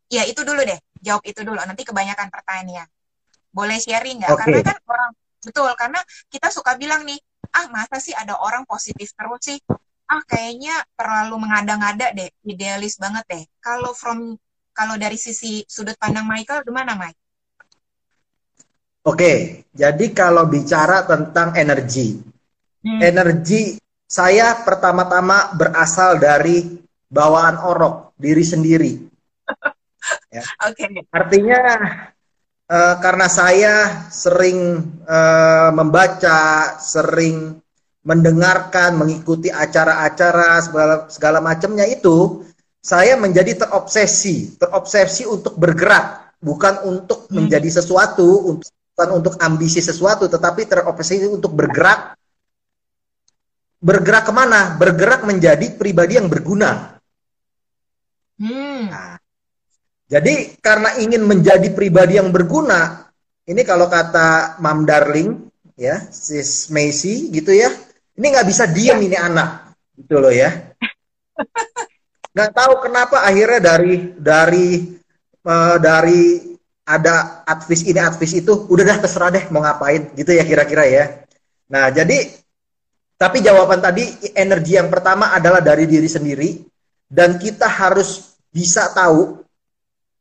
[0.08, 2.88] ya itu dulu deh jawab itu dulu nanti kebanyakan pertanyaannya
[3.52, 4.30] boleh sharing nggak?
[4.32, 4.42] Okay.
[4.44, 7.18] Karena kan orang betul karena kita suka bilang nih,
[7.54, 9.58] ah masa sih ada orang positif terus sih?
[10.08, 13.44] Ah kayaknya terlalu mengada-ngada deh, idealis banget deh.
[13.60, 14.40] Kalau from
[14.78, 17.18] kalau dari sisi sudut pandang Michael, gimana Mike?
[19.02, 22.22] Oke, jadi kalau bicara tentang energi,
[22.86, 23.00] hmm.
[23.02, 23.74] energi
[24.06, 26.62] saya pertama-tama berasal dari
[27.10, 28.92] bawaan orok diri sendiri.
[30.36, 30.46] ya.
[30.70, 30.86] Oke.
[30.86, 31.02] Okay.
[31.10, 31.60] Artinya
[32.68, 37.56] Uh, karena saya sering uh, membaca, sering
[38.04, 42.44] mendengarkan, mengikuti acara-acara segala, segala macamnya itu,
[42.88, 47.36] saya menjadi terobsesi, terobsesi untuk bergerak, bukan untuk hmm.
[47.36, 52.16] menjadi sesuatu, bukan untuk ambisi sesuatu, tetapi terobsesi untuk bergerak.
[53.84, 54.80] Bergerak ke mana?
[54.80, 56.96] Bergerak menjadi pribadi yang berguna.
[58.40, 58.88] Hmm.
[58.88, 59.20] Nah,
[60.08, 63.04] jadi karena ingin menjadi pribadi yang berguna,
[63.44, 65.44] ini kalau kata Mam Darling,
[65.76, 67.68] ya, sis Macy gitu ya,
[68.16, 70.72] ini nggak bisa diam ini anak, gitu loh ya.
[72.38, 74.68] Nggak tahu kenapa akhirnya dari dari
[75.42, 76.54] uh, dari
[76.86, 81.04] ada advis ini advis itu, udah dah terserah deh mau ngapain, gitu ya kira-kira ya.
[81.66, 82.30] Nah jadi
[83.18, 84.06] tapi jawaban tadi
[84.38, 86.62] energi yang pertama adalah dari diri sendiri
[87.10, 89.42] dan kita harus bisa tahu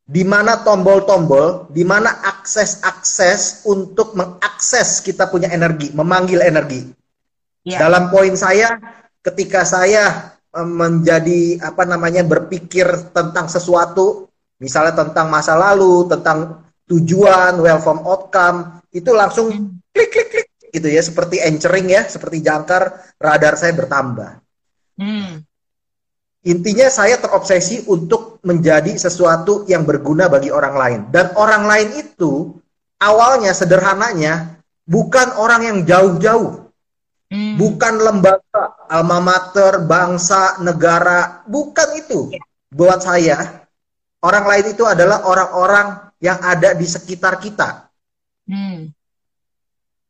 [0.07, 6.89] di mana tombol-tombol, di mana akses-akses untuk mengakses kita punya energi, memanggil energi.
[7.61, 7.85] Ya.
[7.85, 8.81] Dalam poin saya,
[9.21, 10.33] ketika saya
[10.65, 19.11] menjadi apa namanya berpikir tentang sesuatu, misalnya tentang masa lalu, tentang tujuan, welcome outcome, itu
[19.11, 19.51] langsung
[19.91, 24.41] klik klik klik gitu ya seperti anchoring ya seperti jangkar radar saya bertambah.
[24.97, 25.45] Hmm.
[26.41, 31.01] intinya saya terobsesi untuk menjadi sesuatu yang berguna bagi orang lain.
[31.13, 32.55] Dan orang lain itu
[32.97, 36.66] awalnya sederhananya bukan orang yang jauh-jauh
[37.31, 37.55] hmm.
[37.59, 42.41] bukan lembaga alma mater bangsa negara bukan itu ya.
[42.71, 43.67] buat saya
[44.23, 47.89] orang lain itu adalah orang-orang yang ada di sekitar kita
[48.49, 48.97] hmm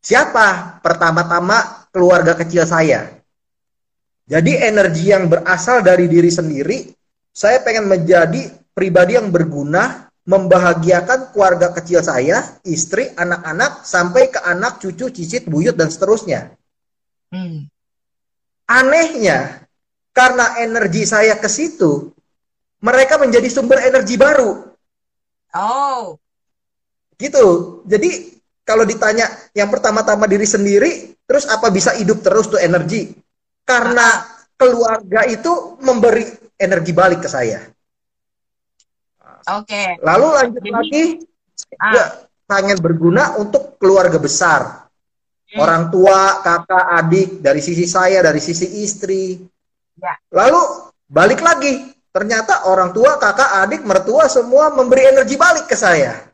[0.07, 0.79] Siapa?
[0.79, 3.11] Pertama-tama keluarga kecil saya.
[4.23, 6.87] Jadi energi yang berasal dari diri sendiri,
[7.31, 14.79] saya pengen menjadi pribadi yang berguna, membahagiakan keluarga kecil saya, istri, anak-anak, sampai ke anak,
[14.79, 16.55] cucu, cicit, buyut, dan seterusnya.
[17.33, 17.67] Hmm.
[18.67, 19.67] Anehnya,
[20.11, 22.11] karena energi saya ke situ,
[22.81, 24.65] mereka menjadi sumber energi baru.
[25.55, 26.17] Oh.
[27.17, 27.45] Gitu.
[27.87, 28.37] Jadi
[28.67, 33.15] kalau ditanya yang pertama-tama diri sendiri, terus apa bisa hidup terus tuh energi?
[33.63, 34.25] Karena
[34.57, 36.25] keluarga itu memberi
[36.57, 37.61] energi balik ke saya.
[39.47, 39.69] Oke.
[39.69, 39.87] Okay.
[40.03, 41.03] Lalu lanjut Jadi, lagi,
[41.79, 42.25] ah.
[42.49, 44.86] pengen berguna untuk keluarga besar.
[45.47, 45.63] Hmm.
[45.63, 49.39] Orang tua, kakak, adik, dari sisi saya, dari sisi istri.
[49.95, 50.13] Ya.
[50.35, 56.27] Lalu balik lagi, ternyata orang tua, kakak, adik, mertua semua memberi energi balik ke saya.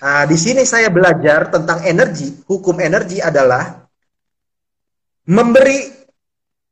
[0.00, 2.46] Nah, di sini saya belajar tentang energi.
[2.48, 3.84] Hukum energi adalah
[5.28, 5.92] memberi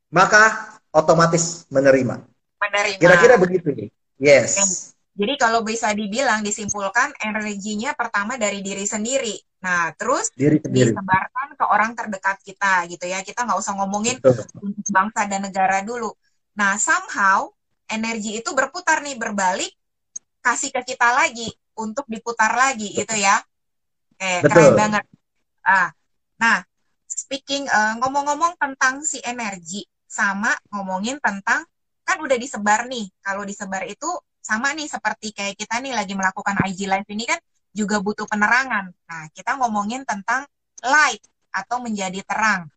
[0.08, 2.24] maka otomatis menerima.
[2.58, 2.98] Menerima.
[2.98, 3.88] Kira-kira begitu nih.
[4.16, 4.96] Yes.
[5.18, 9.34] Jadi kalau bisa dibilang disimpulkan energinya pertama dari diri sendiri.
[9.58, 13.26] Nah, terus diri disebarkan ke orang terdekat kita gitu ya.
[13.26, 14.22] Kita nggak usah ngomongin
[14.62, 16.14] untuk bangsa dan negara dulu.
[16.54, 17.50] Nah, somehow
[17.90, 19.74] energi itu berputar nih berbalik
[20.38, 23.42] kasih ke kita lagi untuk diputar lagi gitu ya.
[24.22, 25.02] Eh, keren banget.
[25.66, 25.90] Ah,
[26.38, 26.62] nah,
[27.10, 31.66] speaking eh, ngomong-ngomong tentang si energi sama ngomongin tentang
[32.06, 33.10] kan udah disebar nih.
[33.18, 34.06] Kalau disebar itu
[34.48, 37.40] sama nih seperti kayak kita nih lagi melakukan IG live ini kan
[37.76, 38.88] juga butuh penerangan.
[38.88, 40.48] Nah, kita ngomongin tentang
[40.80, 41.20] light
[41.52, 42.72] atau menjadi terang.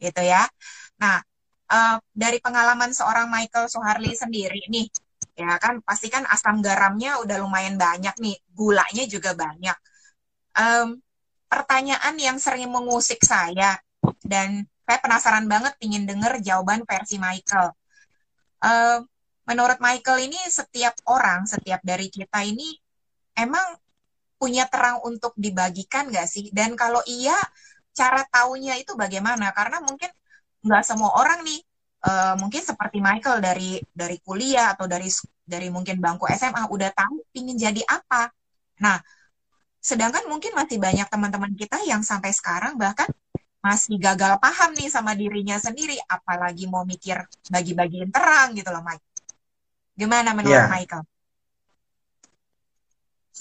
[0.00, 0.48] Gitu ya.
[0.96, 1.20] Nah,
[1.68, 4.88] uh, dari pengalaman seorang Michael Soharli sendiri nih,
[5.36, 9.76] ya kan pasti kan asam garamnya udah lumayan banyak nih gulanya juga banyak
[10.56, 11.00] um,
[11.48, 13.80] pertanyaan yang sering mengusik saya
[14.24, 17.72] dan saya penasaran banget ingin denger jawaban versi Michael
[18.60, 18.98] um,
[19.48, 22.72] menurut Michael ini setiap orang setiap dari kita ini
[23.34, 23.78] emang
[24.38, 27.36] punya terang untuk dibagikan gak sih dan kalau iya
[27.92, 30.08] cara taunya itu bagaimana karena mungkin
[30.62, 31.60] nggak semua orang nih
[32.06, 35.08] uh, mungkin seperti Michael dari dari kuliah atau dari
[35.42, 38.30] dari mungkin bangku SMA udah tahu ingin jadi apa.
[38.80, 38.98] Nah,
[39.82, 43.10] sedangkan mungkin masih banyak teman-teman kita yang sampai sekarang bahkan
[43.62, 47.14] masih gagal paham nih sama dirinya sendiri, apalagi mau mikir
[47.46, 49.11] bagi-bagiin terang gitu loh, Mike.
[49.96, 50.70] Gimana menurut yeah.
[50.70, 51.02] Michael?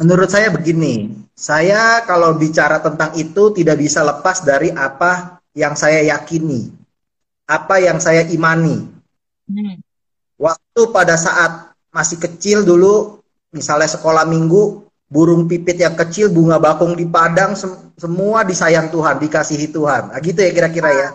[0.01, 6.01] Menurut saya begini, saya kalau bicara tentang itu tidak bisa lepas dari apa yang saya
[6.01, 6.81] yakini
[7.51, 8.87] apa yang saya imani.
[9.51, 9.75] Hmm.
[10.39, 13.19] Waktu pada saat masih kecil dulu,
[13.51, 19.19] misalnya sekolah minggu, burung pipit yang kecil, bunga bakung di padang, sem semua disayang Tuhan,
[19.19, 20.15] dikasihi Tuhan.
[20.15, 20.97] Nah, gitu ya kira-kira ya.
[20.97, 21.09] ya.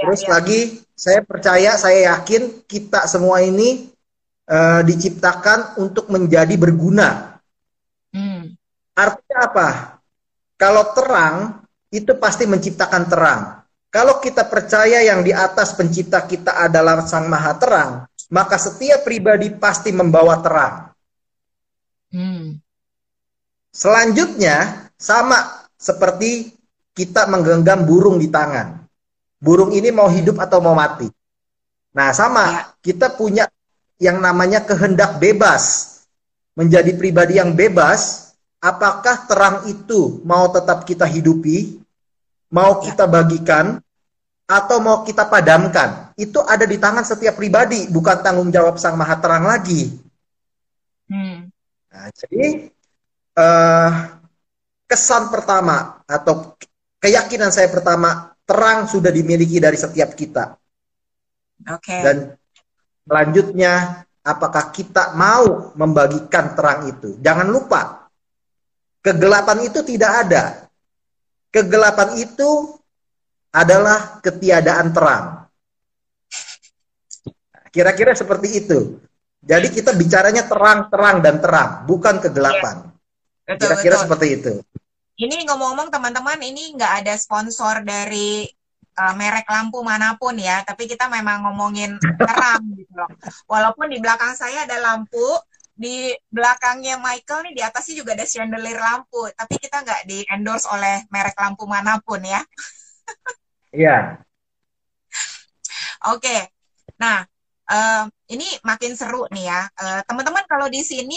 [0.00, 0.28] Terus ya.
[0.36, 0.60] lagi,
[0.98, 3.89] saya percaya, saya yakin kita semua ini
[4.50, 7.38] uh, diciptakan untuk menjadi berguna.
[8.10, 8.58] Hmm.
[8.98, 9.68] Artinya apa?
[10.58, 13.42] Kalau terang, itu pasti menciptakan terang
[13.90, 17.90] Kalau kita percaya yang di atas pencipta kita adalah Sang Maha Terang,
[18.30, 20.94] maka setiap pribadi pasti membawa terang.
[22.14, 22.54] Hmm.
[23.74, 26.54] Selanjutnya, sama seperti
[26.94, 28.78] kita menggenggam burung di tangan.
[29.42, 31.10] Burung ini mau hidup atau mau mati.
[31.90, 32.62] Nah, sama, ya.
[32.86, 33.50] kita punya
[34.02, 35.88] yang namanya kehendak bebas.
[36.58, 41.80] Menjadi pribadi yang bebas, apakah terang itu mau tetap kita hidupi
[42.50, 42.92] mau ya.
[42.92, 43.78] kita bagikan
[44.50, 49.14] atau mau kita padamkan, itu ada di tangan setiap pribadi, bukan tanggung jawab Sang Maha
[49.22, 49.94] Terang lagi.
[51.06, 51.46] Hmm.
[51.90, 52.66] Nah, jadi
[53.38, 53.90] uh,
[54.90, 56.58] kesan pertama atau
[56.98, 60.58] keyakinan saya pertama, terang sudah dimiliki dari setiap kita.
[61.70, 61.86] Oke.
[61.86, 62.02] Okay.
[62.02, 62.16] Dan
[63.10, 67.18] selanjutnya, apakah kita mau membagikan terang itu?
[67.18, 68.06] Jangan lupa,
[69.02, 70.70] kegelapan itu tidak ada.
[71.50, 72.78] Kegelapan itu
[73.50, 75.24] adalah ketiadaan terang.
[77.74, 79.02] Kira-kira seperti itu.
[79.42, 82.86] Jadi kita bicaranya terang-terang dan terang, bukan kegelapan.
[83.50, 83.58] Iya.
[83.58, 84.52] Kira-kira seperti itu.
[85.18, 88.46] Ini ngomong-ngomong teman-teman, ini nggak ada sponsor dari
[88.96, 93.10] uh, merek lampu mana pun ya, tapi kita memang ngomongin terang gitu loh.
[93.46, 95.38] Walaupun di belakang saya ada lampu,
[95.80, 100.68] di belakangnya Michael nih di atasnya juga ada chandelier lampu, tapi kita nggak di endorse
[100.68, 102.44] oleh merek lampu mana pun ya.
[103.72, 104.20] Iya.
[106.12, 106.52] Oke,
[107.00, 107.24] nah
[107.70, 111.16] uh, ini makin seru nih ya, uh, teman-teman kalau di sini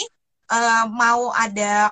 [0.51, 1.91] uh, mau ada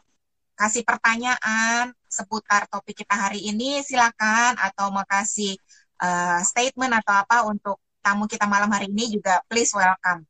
[0.56, 4.60] kasih pertanyaan seputar topik kita hari ini silakan.
[4.60, 5.56] Atau mau kasih
[6.04, 10.28] uh, statement atau apa untuk tamu kita malam hari ini juga please welcome.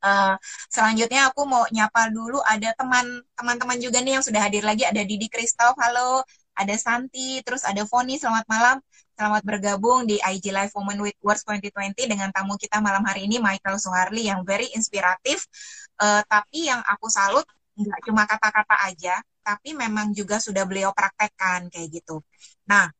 [0.00, 0.32] Uh,
[0.72, 4.88] selanjutnya aku mau nyapa dulu ada teman teman-teman juga nih yang sudah hadir lagi.
[4.88, 6.24] Ada Didi Kristof, halo,
[6.56, 8.76] ada Santi, terus ada Foni, selamat malam,
[9.16, 13.36] selamat bergabung di IG Live Women with Words 2020 dengan tamu kita malam hari ini
[13.40, 15.44] Michael Suharli yang very inspiratif,
[16.00, 17.44] uh, tapi yang aku salut
[17.80, 22.20] nggak cuma kata-kata aja, tapi memang juga sudah beliau praktekkan kayak gitu.
[22.68, 22.92] Nah,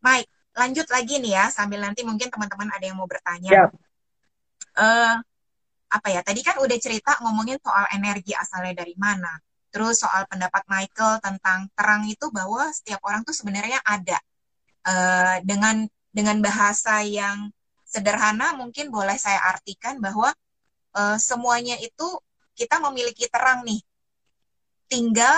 [0.00, 3.50] Mike, lanjut lagi nih ya sambil nanti mungkin teman-teman ada yang mau bertanya.
[3.50, 3.68] Yeah.
[4.74, 5.14] Uh,
[5.94, 9.30] apa ya tadi kan udah cerita ngomongin soal energi asalnya dari mana
[9.70, 14.18] terus soal pendapat Michael tentang terang itu bahwa setiap orang tuh sebenarnya ada
[14.86, 17.50] uh, dengan dengan bahasa yang
[17.86, 20.34] sederhana mungkin boleh saya artikan bahwa
[20.98, 22.06] uh, semuanya itu
[22.58, 23.82] kita memiliki terang nih
[24.94, 25.36] tinggal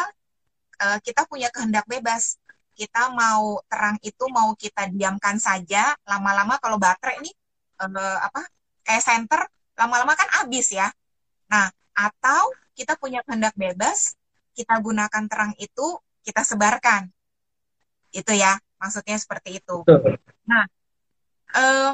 [0.85, 2.37] uh, kita punya kehendak bebas
[2.77, 7.33] kita mau terang itu mau kita diamkan saja lama-lama kalau baterai ini
[7.81, 8.45] uh, apa
[8.85, 9.41] kayak center
[9.77, 10.89] lama-lama kan habis ya.
[11.53, 14.17] Nah, atau kita punya kehendak bebas,
[14.57, 17.13] kita gunakan terang itu, kita sebarkan.
[18.11, 19.85] Itu ya, maksudnya seperti itu.
[20.49, 20.65] Nah,
[21.53, 21.93] eh,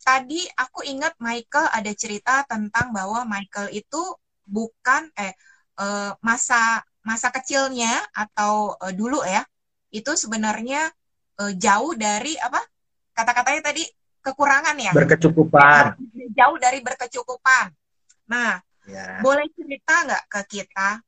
[0.00, 4.02] tadi aku ingat Michael ada cerita tentang bahwa Michael itu
[4.46, 5.34] bukan eh,
[5.74, 9.44] eh masa masa kecilnya atau eh, dulu ya,
[9.92, 10.88] itu sebenarnya
[11.44, 12.58] eh, jauh dari apa?
[13.14, 13.84] Kata-katanya tadi
[14.24, 14.92] kekurangan ya.
[14.96, 16.00] Berkecukupan.
[16.34, 17.70] Jauh dari berkecukupan.
[18.32, 18.56] Nah,
[18.88, 19.20] ya.
[19.20, 20.98] boleh cerita nggak ke kita,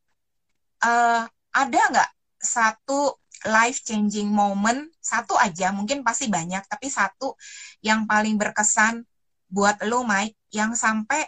[0.85, 1.25] uh,
[1.57, 3.17] ada nggak satu
[3.49, 7.37] life changing moment, satu aja, mungkin pasti banyak, tapi satu
[7.81, 9.05] yang paling berkesan
[9.49, 11.25] buat lo Mike, yang sampai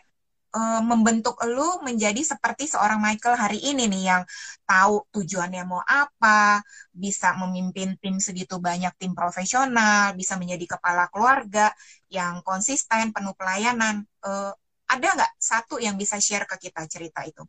[0.54, 4.22] uh, membentuk lu menjadi seperti seorang Michael hari ini nih yang
[4.64, 11.72] tahu tujuannya mau apa, bisa memimpin tim segitu banyak tim profesional, bisa menjadi kepala keluarga
[12.08, 14.04] yang konsisten, penuh pelayanan.
[14.24, 14.52] Uh,
[14.88, 17.44] ada nggak satu yang bisa share ke kita cerita itu?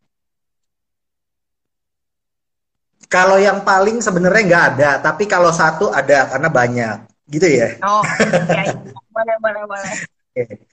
[3.08, 6.98] Kalau yang paling sebenarnya nggak ada, tapi kalau satu ada karena banyak,
[7.32, 7.80] gitu ya?
[7.82, 8.04] Oh,
[8.54, 8.76] ya, ya.
[9.10, 9.94] boleh, boleh, boleh.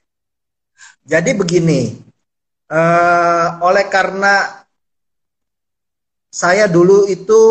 [1.11, 2.06] Jadi begini,
[2.71, 4.63] uh, oleh karena
[6.27, 7.41] saya dulu itu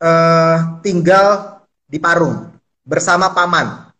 [0.00, 2.52] uh, tinggal di Parung
[2.82, 3.92] bersama paman.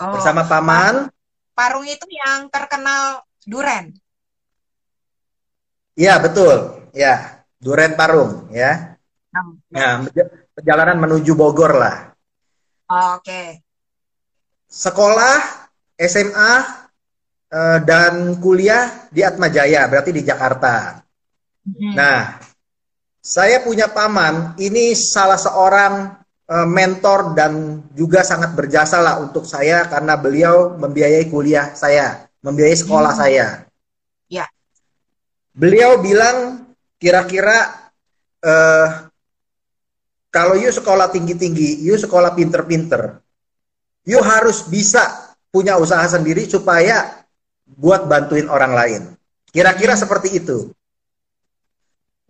[0.00, 1.12] Oh, bersama paman.
[1.52, 3.92] Parung itu yang terkenal duren.
[5.94, 8.96] Iya betul, ya duren Parung, ya.
[9.36, 9.54] Oh.
[9.70, 10.02] Nah,
[10.56, 12.10] perjalanan menuju Bogor lah.
[12.90, 13.22] Oh, Oke.
[13.22, 13.46] Okay.
[14.70, 15.66] Sekolah
[15.98, 16.79] SMA
[17.50, 21.02] uh, dan kuliah di Atmajaya, berarti di Jakarta.
[21.66, 21.92] Hmm.
[21.94, 22.40] Nah,
[23.20, 26.16] saya punya paman, ini salah seorang
[26.48, 32.78] uh, mentor dan juga sangat berjasa lah untuk saya karena beliau membiayai kuliah saya, membiayai
[32.78, 33.20] sekolah hmm.
[33.20, 33.46] saya.
[34.30, 34.46] Ya.
[35.52, 37.90] Beliau bilang kira-kira
[38.40, 39.10] uh,
[40.30, 43.18] kalau you sekolah tinggi-tinggi, you sekolah pinter-pinter,
[44.06, 47.19] you harus bisa punya usaha sendiri supaya
[47.76, 49.02] buat bantuin orang lain.
[49.50, 50.70] Kira-kira seperti itu.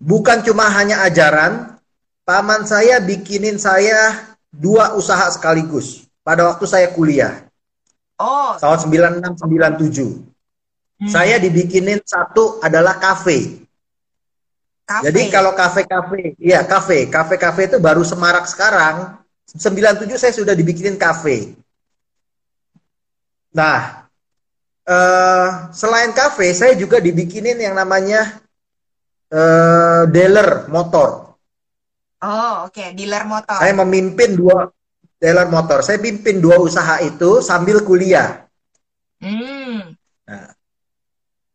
[0.01, 1.76] Bukan cuma hanya ajaran,
[2.24, 7.45] paman saya bikinin saya dua usaha sekaligus pada waktu saya kuliah.
[8.16, 8.57] Oh.
[8.57, 10.30] Tahun 96 97.
[11.01, 11.09] Hmm.
[11.09, 13.64] Saya dibikinin satu adalah kafe.
[14.91, 19.22] Jadi kalau kafe-kafe, iya kafe, kafe-kafe itu baru semarak sekarang.
[19.55, 21.55] 97 saya sudah dibikinin kafe.
[23.55, 23.99] Nah,
[24.91, 28.43] uh, selain kafe, saya juga dibikinin yang namanya
[29.30, 31.38] uh, dealer motor.
[32.20, 32.93] Oh, oke, okay.
[32.93, 33.57] dealer motor.
[33.57, 34.68] Saya memimpin dua
[35.16, 35.80] dealer motor.
[35.80, 38.45] Saya pimpin dua usaha itu sambil kuliah.
[39.20, 39.97] Hmm.
[40.24, 40.49] Nah,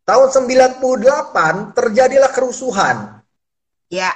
[0.06, 3.26] tahun 98 terjadilah kerusuhan.
[3.90, 4.14] Ya.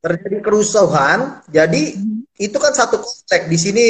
[0.00, 1.44] Terjadi kerusuhan.
[1.52, 2.40] Jadi hmm.
[2.40, 3.52] itu kan satu komplek.
[3.52, 3.86] Di sini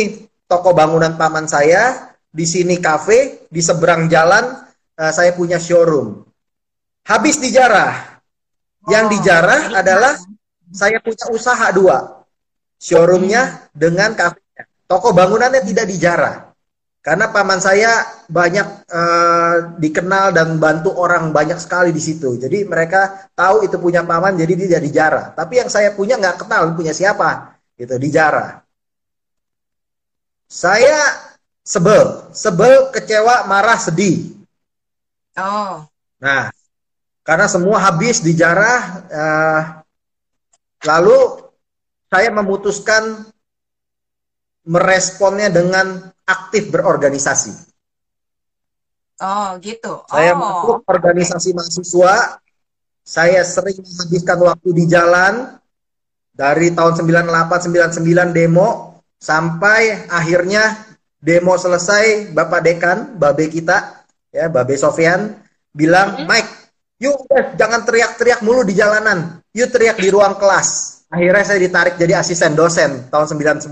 [0.50, 4.62] toko bangunan paman saya, di sini kafe, di seberang jalan
[4.96, 6.22] uh, saya punya showroom.
[7.06, 8.22] Habis dijarah.
[8.86, 10.14] Oh, Yang dijarah adalah
[10.70, 12.22] saya punya usaha dua.
[12.80, 14.40] Showroomnya dengan kafe
[14.90, 16.50] Toko bangunannya tidak dijarah.
[17.00, 22.34] Karena paman saya banyak uh, dikenal dan bantu orang banyak sekali di situ.
[22.34, 25.24] Jadi mereka tahu itu punya paman, jadi tidak dijarah.
[25.38, 28.66] Tapi yang saya punya nggak kenal punya siapa, gitu dijarah.
[30.50, 30.98] Saya
[31.70, 34.34] sebel, sebel, kecewa, marah, sedih.
[35.38, 35.86] Oh.
[36.18, 36.50] Nah,
[37.22, 39.62] karena semua habis dijarah, uh,
[40.82, 41.46] lalu
[42.10, 43.30] saya memutuskan
[44.66, 47.54] meresponnya dengan aktif berorganisasi.
[49.22, 50.02] Oh, gitu.
[50.10, 52.42] Saya oh, masuk organisasi mahasiswa.
[53.06, 55.54] Saya sering menghabiskan waktu di jalan
[56.34, 60.89] dari tahun 98 99 demo sampai akhirnya
[61.20, 65.36] demo selesai Bapak Dekan, Babe kita, ya Babe Sofian
[65.70, 66.26] bilang, mm -hmm.
[66.26, 66.52] "Mike,
[66.98, 67.16] yuk
[67.54, 69.44] jangan teriak-teriak mulu di jalanan.
[69.52, 73.70] Yuk teriak di ruang kelas." Akhirnya saya ditarik jadi asisten dosen tahun 99.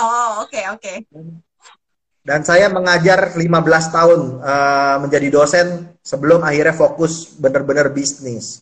[0.00, 0.80] Oh, oke, okay, oke.
[0.80, 0.96] Okay.
[2.20, 8.60] Dan saya mengajar 15 tahun uh, menjadi dosen sebelum akhirnya fokus benar-benar bisnis.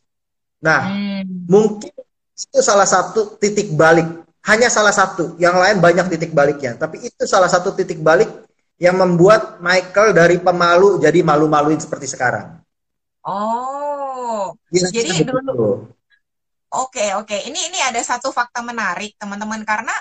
[0.63, 1.51] Nah, hmm.
[1.51, 1.91] mungkin
[2.39, 4.07] itu salah satu titik balik.
[4.47, 6.79] Hanya salah satu, yang lain banyak titik baliknya.
[6.79, 8.31] Tapi itu salah satu titik balik
[8.79, 12.63] yang membuat Michael dari pemalu jadi malu-maluin seperti sekarang.
[13.27, 15.91] Oh, ya, jadi dulu.
[16.71, 17.29] Oke, oke.
[17.29, 17.51] Okay.
[17.51, 19.93] Ini ini ada satu fakta menarik, teman-teman, karena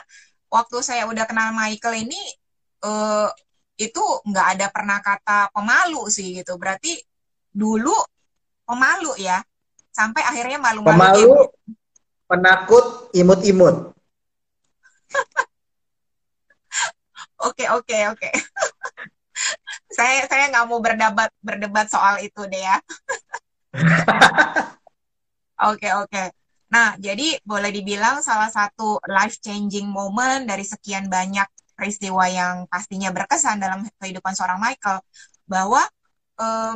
[0.47, 2.21] waktu saya udah kenal Michael ini
[2.85, 3.27] uh,
[3.75, 6.55] itu nggak ada pernah kata pemalu sih gitu.
[6.55, 6.95] Berarti
[7.51, 7.95] dulu
[8.63, 9.41] pemalu ya,
[9.89, 10.93] sampai akhirnya malu-malu.
[10.93, 11.31] Pemalu,
[12.29, 12.85] penakut,
[13.17, 13.96] imut-imut.
[17.47, 18.29] Oke oke oke.
[19.97, 22.77] saya saya nggak mau berdebat berdebat soal itu deh ya.
[25.57, 26.23] Oke oke.
[26.69, 31.47] Nah, jadi boleh dibilang salah satu life changing moment dari sekian banyak
[31.77, 34.99] peristiwa yang pastinya berkesan dalam kehidupan seorang Michael
[35.47, 35.81] bahwa
[36.41, 36.75] um,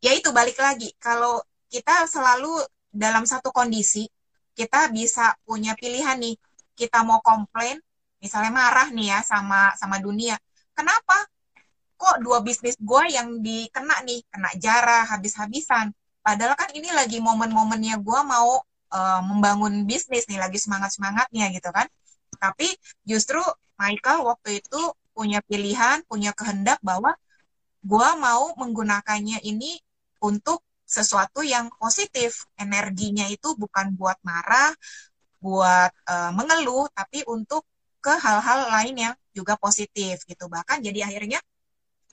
[0.00, 1.40] ya itu balik lagi kalau
[1.72, 2.62] kita selalu
[2.92, 4.06] dalam satu kondisi
[4.54, 6.36] kita bisa punya pilihan nih
[6.74, 7.78] kita mau komplain
[8.24, 10.40] misalnya marah nih ya sama sama dunia.
[10.72, 11.28] Kenapa?
[12.00, 15.92] Kok dua bisnis gue yang dikena nih kena jarah habis-habisan.
[16.24, 21.68] Padahal kan ini lagi momen-momennya gue mau uh, membangun bisnis nih lagi semangat semangatnya gitu
[21.68, 21.86] kan.
[22.40, 22.72] Tapi
[23.04, 23.40] justru
[23.76, 24.80] Michael waktu itu
[25.14, 27.14] punya pilihan punya kehendak bahwa
[27.84, 29.78] gue mau menggunakannya ini
[30.24, 32.48] untuk sesuatu yang positif.
[32.56, 34.72] Energinya itu bukan buat marah
[35.44, 37.68] buat uh, mengeluh tapi untuk
[38.00, 41.40] ke hal-hal lain yang juga positif gitu bahkan jadi akhirnya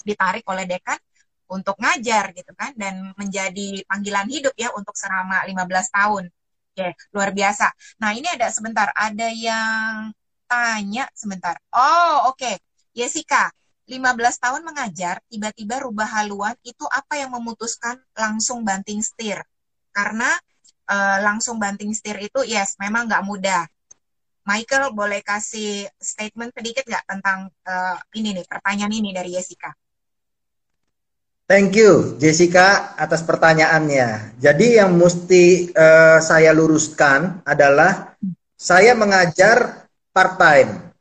[0.03, 0.99] ditarik oleh dekan
[1.47, 6.23] untuk ngajar gitu kan dan menjadi panggilan hidup ya untuk selama 15 tahun
[6.71, 7.67] Oke, luar biasa.
[7.99, 10.15] Nah, ini ada sebentar, ada yang
[10.47, 11.59] tanya sebentar.
[11.75, 12.39] Oh, oke.
[12.39, 12.55] Okay.
[12.95, 13.51] Jessica,
[13.91, 19.43] 15 tahun mengajar, tiba-tiba rubah haluan, itu apa yang memutuskan langsung banting setir?
[19.91, 20.31] Karena
[20.91, 23.63] uh, langsung banting setir itu, yes, memang nggak mudah.
[24.43, 29.71] Michael, boleh kasih statement sedikit nggak tentang uh, ini nih, pertanyaan ini dari Jessica?
[31.51, 34.39] Thank you Jessica atas pertanyaannya.
[34.39, 38.15] Jadi yang mesti uh, saya luruskan adalah
[38.55, 39.83] saya mengajar
[40.15, 40.95] part time.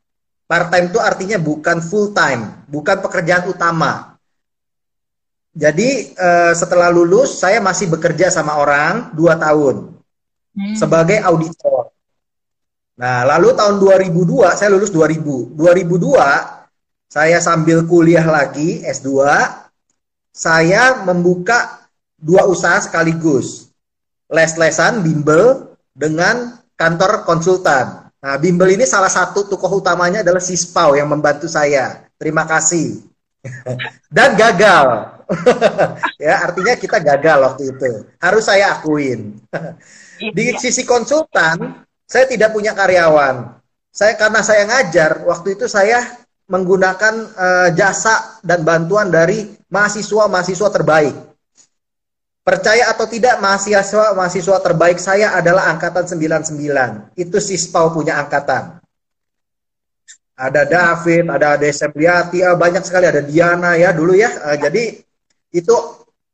[0.51, 4.10] Part time itu artinya bukan full time, bukan pekerjaan utama.
[5.51, 9.91] Jadi uh, setelah lulus saya masih bekerja sama orang dua tahun
[10.55, 10.75] hmm.
[10.79, 11.91] sebagai auditor.
[12.95, 15.55] Nah lalu tahun 2002 saya lulus 2000.
[15.59, 16.61] 2002
[17.11, 19.27] saya sambil kuliah lagi S2,
[20.31, 23.67] saya membuka dua usaha sekaligus.
[24.31, 28.07] Les-lesan bimbel dengan kantor konsultan.
[28.23, 32.07] Nah, bimbel ini salah satu tokoh utamanya adalah Sispau yang membantu saya.
[32.15, 33.03] Terima kasih.
[34.15, 35.19] Dan gagal.
[36.25, 37.89] ya, artinya kita gagal waktu itu.
[38.19, 39.39] Harus saya akuin.
[40.19, 40.59] Di iya.
[40.59, 43.57] sisi konsultan, saya tidak punya karyawan.
[43.91, 46.21] Saya karena saya ngajar, waktu itu saya
[46.51, 51.15] menggunakan uh, jasa dan bantuan dari mahasiswa-mahasiswa terbaik.
[52.41, 57.15] Percaya atau tidak, mahasiswa-mahasiswa terbaik saya adalah angkatan 99.
[57.15, 58.81] Itu Sispau punya angkatan.
[60.35, 64.31] Ada David, ada Ade Sepliati, uh, banyak sekali ada Diana ya dulu ya.
[64.41, 65.10] Uh, jadi
[65.51, 65.75] itu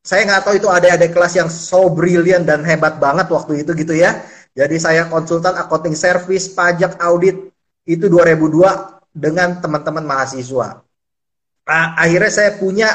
[0.07, 3.75] saya nggak tahu itu ada ada kelas yang so brilliant dan hebat banget waktu itu
[3.75, 4.23] gitu ya.
[4.55, 7.51] Jadi saya konsultan accounting service, pajak, audit
[7.85, 10.81] itu 2002 dengan teman-teman mahasiswa.
[11.67, 12.89] Nah, akhirnya saya punya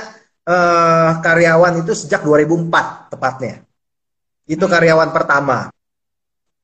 [0.48, 3.62] uh, karyawan itu sejak 2004 tepatnya.
[4.48, 4.72] Itu hmm.
[4.72, 5.68] karyawan pertama.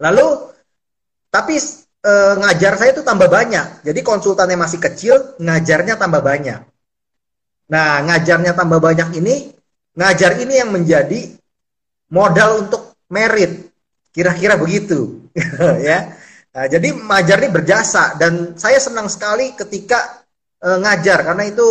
[0.01, 0.27] Lalu
[1.29, 1.61] tapi
[2.09, 3.85] uh, ngajar saya itu tambah banyak.
[3.85, 6.65] Jadi konsultannya masih kecil, ngajarnya tambah banyak.
[7.69, 9.53] Nah, ngajarnya tambah banyak ini,
[9.93, 11.37] ngajar ini yang menjadi
[12.09, 13.69] modal untuk merit.
[14.13, 15.29] Kira-kira begitu,
[15.89, 16.17] ya.
[16.49, 20.25] Nah, jadi mengajar ini berjasa dan saya senang sekali ketika
[20.65, 21.67] uh, ngajar karena itu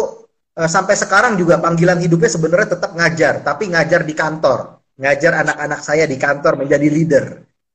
[0.55, 5.81] uh, sampai sekarang juga panggilan hidupnya sebenarnya tetap ngajar, tapi ngajar di kantor, ngajar anak-anak
[5.81, 7.25] saya di kantor menjadi leader,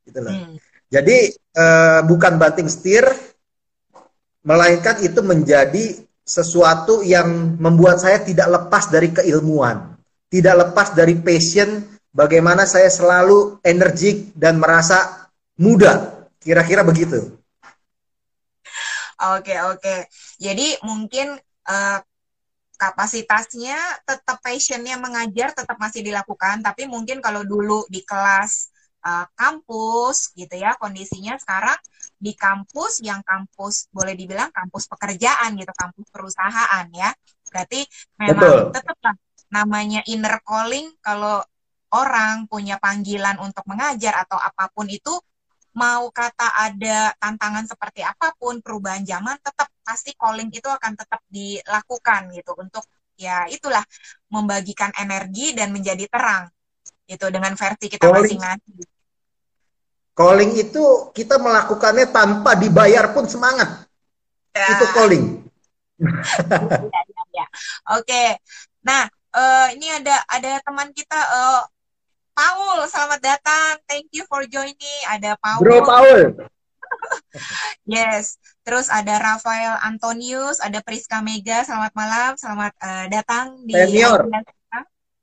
[0.06, 0.32] gitu loh.
[0.32, 0.56] Hmm.
[0.92, 3.04] Jadi uh, bukan banting setir,
[4.46, 6.00] melainkan itu menjadi
[6.32, 10.00] sesuatu yang membuat saya tidak lepas dari keilmuan,
[10.32, 15.28] tidak lepas dari passion, bagaimana saya selalu energik dan merasa
[15.60, 17.38] muda Kira-kira begitu.
[19.38, 19.96] Oke, oke.
[20.42, 21.38] Jadi mungkin
[21.70, 21.98] uh,
[22.74, 28.71] kapasitasnya tetap passionnya mengajar tetap masih dilakukan, tapi mungkin kalau dulu di kelas
[29.02, 30.78] uh, kampus gitu ya.
[30.78, 31.78] Kondisinya sekarang
[32.16, 37.10] di kampus yang kampus boleh dibilang kampus pekerjaan gitu, kampus perusahaan ya.
[37.50, 37.84] Berarti
[38.16, 38.96] memang tetap
[39.52, 41.44] namanya inner calling kalau
[41.92, 45.12] orang punya panggilan untuk mengajar atau apa pun itu
[45.76, 51.20] mau kata ada tantangan seperti apa pun perubahan zaman tetap pasti calling itu akan tetap
[51.28, 52.52] dilakukan gitu.
[52.56, 52.84] Untuk
[53.16, 53.84] ya itulah
[54.32, 56.48] membagikan energi dan menjadi terang
[57.06, 58.86] itu dengan versi kita masing-masing.
[60.12, 60.84] Calling itu
[61.16, 63.88] kita melakukannya tanpa dibayar pun semangat.
[64.52, 64.68] Ya.
[64.76, 65.24] Itu calling.
[66.92, 67.46] ya, ya, ya.
[67.96, 68.36] Oke.
[68.84, 71.62] Nah, uh, ini ada ada teman kita uh,
[72.32, 73.72] Paul, selamat datang.
[73.88, 75.00] Thank you for joining.
[75.08, 75.60] Ada Paul.
[75.64, 76.20] Bro Paul.
[77.88, 78.40] yes.
[78.64, 81.64] Terus ada Rafael Antonius, ada Priska Mega.
[81.64, 84.28] Selamat malam, selamat uh, datang di Senior.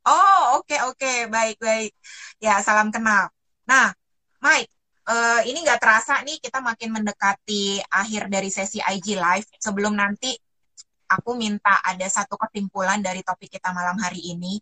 [0.10, 1.18] Oh, oke okay, oke, okay.
[1.30, 1.94] baik baik.
[2.42, 3.30] Ya, salam kenal.
[3.70, 3.94] Nah,
[4.42, 4.74] Mike,
[5.06, 9.46] uh, ini nggak terasa nih kita makin mendekati akhir dari sesi IG Live.
[9.62, 10.34] Sebelum nanti
[11.10, 14.58] aku minta ada satu kesimpulan dari topik kita malam hari ini.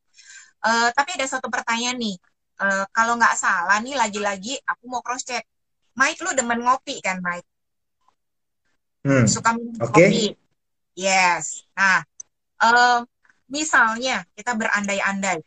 [0.60, 2.18] Uh, tapi ada satu pertanyaan nih
[2.60, 5.45] uh, kalau nggak salah nih lagi-lagi aku mau cross check.
[5.98, 7.48] Mike lu demen ngopi kan Mike?
[9.06, 9.26] Hmm.
[9.26, 10.12] Suka minum okay.
[10.12, 10.26] kopi.
[10.98, 11.64] Yes.
[11.78, 12.02] Nah,
[12.62, 13.00] uh,
[13.48, 15.43] misalnya kita berandai-andai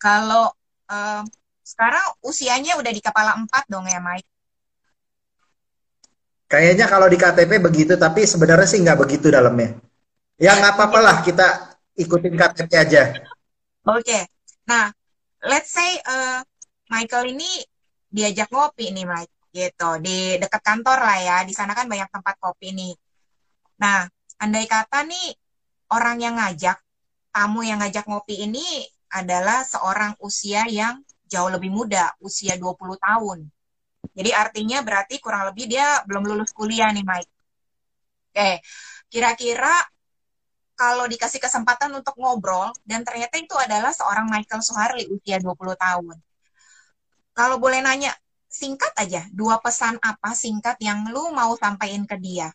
[0.00, 0.52] kalau
[0.88, 1.22] uh,
[1.64, 4.28] sekarang usianya udah di kepala empat dong ya Mike?
[6.44, 9.80] Kayaknya kalau di KTP begitu, tapi sebenarnya sih nggak begitu dalamnya.
[10.36, 13.02] Ya nggak apa-apa lah kita ikutin KTP aja.
[13.88, 14.04] Oke.
[14.04, 14.22] Okay.
[14.68, 14.92] Nah,
[15.40, 16.44] let's say uh,
[16.92, 17.64] Michael ini
[18.12, 22.34] diajak ngopi nih Mike gitu di dekat kantor lah ya di sana kan banyak tempat
[22.42, 22.94] kopi nih
[23.78, 24.06] nah
[24.42, 25.34] andai kata nih
[25.94, 26.78] orang yang ngajak
[27.34, 33.50] tamu yang ngajak ngopi ini adalah seorang usia yang jauh lebih muda usia 20 tahun
[34.14, 37.32] jadi artinya berarti kurang lebih dia belum lulus kuliah nih Mike
[38.30, 38.50] oke
[39.10, 39.74] kira-kira
[40.74, 46.18] kalau dikasih kesempatan untuk ngobrol dan ternyata itu adalah seorang Michael Soharli usia 20 tahun.
[47.34, 48.10] Kalau boleh nanya,
[48.50, 52.50] singkat aja, dua pesan apa singkat yang lu mau sampaikan ke dia?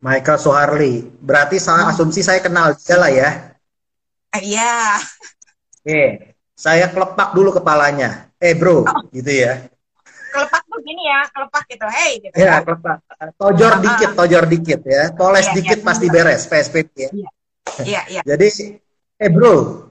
[0.00, 1.92] Michael Soharli, berarti salah hmm.
[1.92, 3.30] asumsi saya kenal dia lah ya.
[4.32, 4.76] Uh, iya.
[5.80, 6.02] Oke,
[6.56, 8.32] saya kelepak dulu kepalanya.
[8.40, 9.04] Eh bro, oh.
[9.12, 9.68] gitu ya
[10.30, 12.34] kelepak tuh gini ya, kelepak gitu, hey gitu.
[12.38, 12.96] Ya, kelepak.
[13.36, 15.02] Tojor uh, dikit, tojor dikit ya.
[15.12, 16.14] Poles iya, dikit pasti iya.
[16.14, 17.10] beres PSBB ya.
[17.10, 17.28] Iya.
[17.82, 18.22] Iya, iya.
[18.24, 18.48] Jadi,
[19.20, 19.86] eh bro,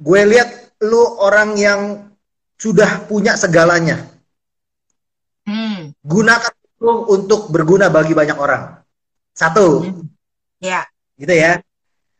[0.00, 1.80] gue lihat lu orang yang
[2.56, 4.00] sudah punya segalanya.
[5.46, 5.94] Hmm.
[6.02, 8.80] Gunakan untuk berguna bagi banyak orang.
[9.32, 9.84] Satu.
[9.84, 10.04] Hmm.
[10.60, 10.84] Ya.
[11.16, 11.60] Gitu ya.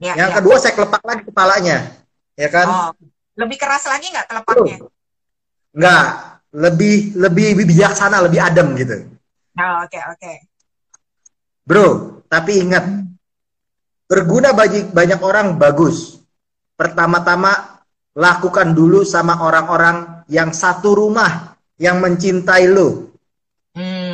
[0.00, 0.36] ya yang ya.
[0.40, 1.76] kedua saya kelepak lagi kepalanya.
[2.36, 2.66] Ya kan?
[2.68, 2.90] Oh,
[3.36, 4.76] lebih keras lagi nggak telepaknya?
[5.76, 6.06] Enggak,
[6.56, 8.96] lebih lebih bijaksana, lebih adem gitu.
[9.56, 10.20] Oh, oke okay, oke.
[10.20, 10.36] Okay.
[11.66, 11.86] Bro,
[12.28, 12.84] tapi ingat
[14.06, 16.20] berguna bagi banyak orang bagus.
[16.76, 17.82] Pertama-tama
[18.16, 23.15] lakukan dulu sama orang-orang yang satu rumah yang mencintai lo.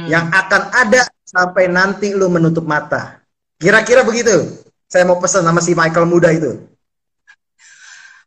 [0.03, 0.09] Hmm.
[0.11, 3.23] Yang akan ada sampai nanti lo menutup mata.
[3.63, 4.59] Kira-kira begitu.
[4.91, 6.59] Saya mau pesan sama si Michael muda itu.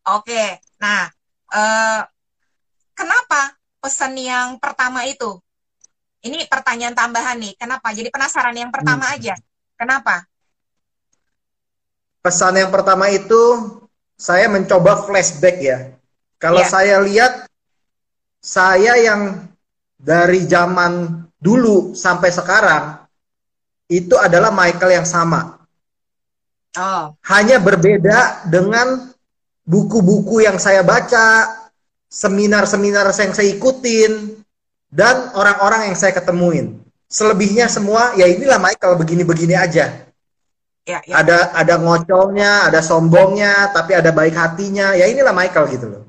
[0.05, 1.09] Oke, nah
[1.49, 2.01] uh,
[2.93, 5.37] kenapa pesan yang pertama itu?
[6.25, 7.53] Ini pertanyaan tambahan nih.
[7.57, 7.93] Kenapa?
[7.93, 9.15] Jadi penasaran yang pertama hmm.
[9.17, 9.35] aja.
[9.77, 10.25] Kenapa?
[12.25, 13.41] Pesan yang pertama itu
[14.17, 15.77] saya mencoba flashback ya.
[16.41, 16.71] Kalau yeah.
[16.71, 17.45] saya lihat
[18.41, 19.45] saya yang
[20.01, 23.05] dari zaman dulu sampai sekarang
[23.85, 25.61] itu adalah Michael yang sama.
[26.75, 27.13] Oh.
[27.29, 29.13] Hanya berbeda dengan
[29.61, 31.53] buku-buku yang saya baca,
[32.09, 34.41] seminar-seminar yang saya ikutin,
[34.89, 36.81] dan orang-orang yang saya ketemuin.
[37.05, 40.09] Selebihnya semua ya inilah Michael begini-begini aja.
[40.85, 41.13] Ya, ya.
[41.21, 44.97] Ada ada ngocolnya, ada sombongnya, tapi ada baik hatinya.
[44.97, 46.03] Ya inilah Michael gitu loh.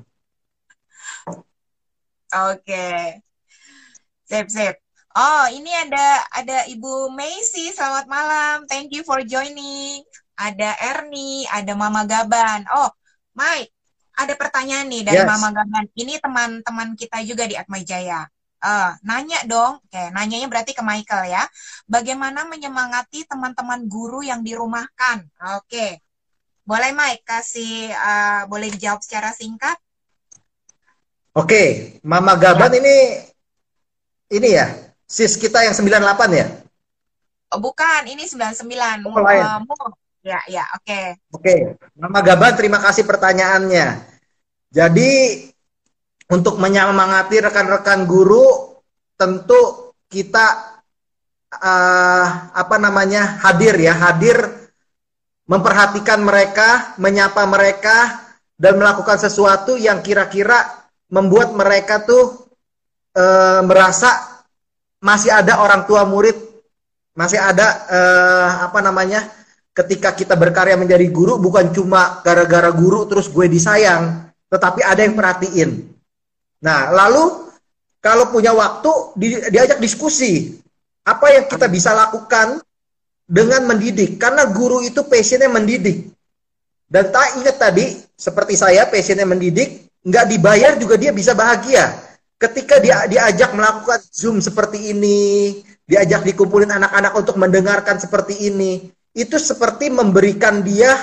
[2.33, 3.21] Oke.
[4.27, 4.86] Sip, sip.
[5.17, 7.73] Oh, ini ada ada Ibu Macy.
[7.73, 8.69] Selamat malam.
[8.69, 10.05] Thank you for joining.
[10.37, 12.69] Ada Ernie, ada Mama Gaban.
[12.69, 12.93] Oh,
[13.33, 13.73] Mike,
[14.13, 15.25] ada pertanyaan nih dari yes.
[15.25, 15.89] Mama Gaban.
[15.97, 18.29] Ini teman-teman kita juga di Atma Jaya.
[18.61, 21.49] Uh, nanya dong, oke, nanyanya berarti ke Michael ya.
[21.89, 25.25] Bagaimana menyemangati teman-teman guru yang dirumahkan?
[25.57, 26.05] Oke,
[26.61, 29.81] boleh Mike kasih, uh, boleh dijawab secara singkat?
[31.33, 32.77] Oke, Mama Gaban ya.
[32.81, 32.97] ini,
[34.29, 36.47] ini ya, sis kita yang 98 ya?
[37.55, 39.07] Oh, bukan, ini 99.
[39.07, 39.43] Oh, lain.
[39.43, 39.91] Uh,
[40.27, 40.83] Ya, ya, oke.
[40.83, 41.05] Okay.
[41.31, 41.59] Oke, okay.
[41.95, 44.03] Mama Gaban terima kasih pertanyaannya.
[44.75, 45.11] Jadi
[46.27, 48.75] untuk menyemangati rekan-rekan guru
[49.15, 50.75] tentu kita
[51.55, 54.35] uh, apa namanya hadir ya, hadir
[55.47, 58.27] memperhatikan mereka, menyapa mereka
[58.59, 62.51] dan melakukan sesuatu yang kira-kira membuat mereka tuh
[63.15, 64.36] uh, merasa
[65.01, 66.35] masih ada orang tua murid,
[67.13, 69.25] masih ada uh, apa namanya
[69.73, 75.13] ketika kita berkarya menjadi guru bukan cuma gara-gara guru terus gue disayang, tetapi ada yang
[75.13, 75.85] perhatiin.
[76.65, 77.53] Nah, lalu
[78.01, 80.57] kalau punya waktu di, diajak diskusi
[81.05, 82.57] apa yang kita bisa lakukan
[83.27, 86.09] dengan mendidik karena guru itu passionnya mendidik.
[86.87, 92.06] Dan tak ingat tadi seperti saya passionnya mendidik, nggak dibayar juga dia bisa bahagia.
[92.37, 95.57] Ketika dia diajak melakukan Zoom seperti ini,
[95.89, 100.93] diajak dikumpulin anak-anak untuk mendengarkan seperti ini, itu seperti memberikan dia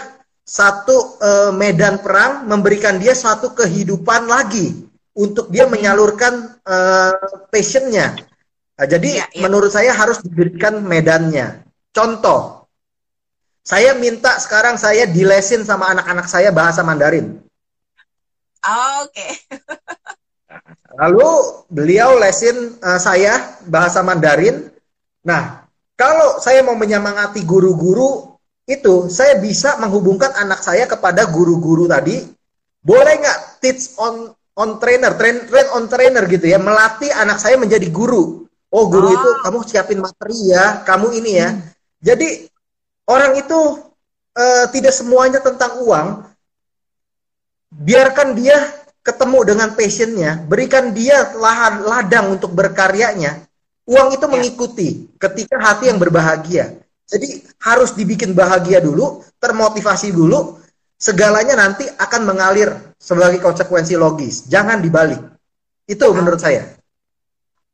[0.46, 7.16] satu uh, medan perang, memberikan dia satu kehidupan lagi untuk dia menyalurkan uh,
[7.50, 8.14] passionnya.
[8.78, 9.42] Nah, jadi ya, ya.
[9.42, 11.66] menurut saya harus diberikan medannya.
[11.90, 12.70] Contoh,
[13.64, 17.42] saya minta sekarang saya dilesin sama anak-anak saya bahasa Mandarin.
[18.62, 19.18] Oh, Oke.
[19.18, 19.30] Okay.
[20.94, 21.30] Lalu
[21.68, 24.70] beliau lesin uh, saya bahasa Mandarin.
[25.26, 25.66] Nah,
[25.98, 32.24] kalau saya mau menyemangati guru-guru itu, saya bisa menghubungkan anak saya kepada guru-guru tadi.
[32.84, 37.58] Boleh nggak teach on on trainer, train, train on trainer gitu ya, melatih anak saya
[37.58, 38.46] menjadi guru.
[38.74, 39.14] Oh guru oh.
[39.14, 41.48] itu kamu siapin materi ya, kamu ini ya.
[41.50, 41.62] Hmm.
[42.04, 42.28] Jadi
[43.06, 43.60] orang itu
[44.34, 46.26] uh, tidak semuanya tentang uang.
[47.74, 48.54] Biarkan dia
[49.04, 53.44] ketemu dengan passionnya, berikan dia lahan ladang untuk berkaryanya.
[53.84, 54.32] Uang itu ya.
[54.32, 54.88] mengikuti
[55.20, 56.80] ketika hati yang berbahagia.
[57.04, 60.56] Jadi harus dibikin bahagia dulu, termotivasi dulu,
[60.96, 64.48] segalanya nanti akan mengalir sebagai konsekuensi logis.
[64.48, 65.20] Jangan dibalik.
[65.84, 66.64] Itu menurut saya.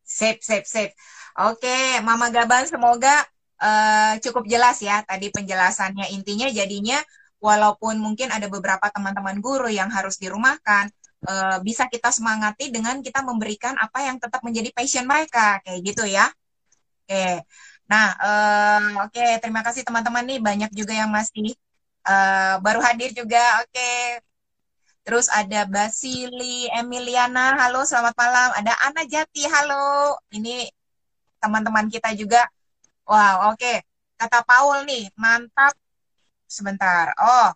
[0.02, 0.90] Sip, sip, sip.
[1.38, 3.22] Oke, Mama Gaban semoga
[3.62, 6.10] uh, cukup jelas ya tadi penjelasannya.
[6.10, 6.98] Intinya jadinya
[7.38, 10.90] walaupun mungkin ada beberapa teman-teman guru yang harus dirumahkan,
[11.26, 16.04] uh, bisa kita semangati dengan kita memberikan apa yang tetap menjadi passion mereka kayak gitu
[16.08, 16.28] ya.
[17.04, 17.44] Oke.
[17.90, 21.52] Nah uh, oke terima kasih teman-teman nih banyak juga yang masih
[22.06, 24.22] uh, baru hadir juga oke.
[25.00, 28.48] Terus ada Basili Emiliana halo selamat malam.
[28.56, 30.16] Ada Ana Jati halo.
[30.30, 30.70] Ini
[31.42, 32.46] teman-teman kita juga.
[33.08, 33.74] Wow oke.
[34.20, 35.74] Kata Paul nih mantap.
[36.50, 37.14] Sebentar.
[37.18, 37.50] Oh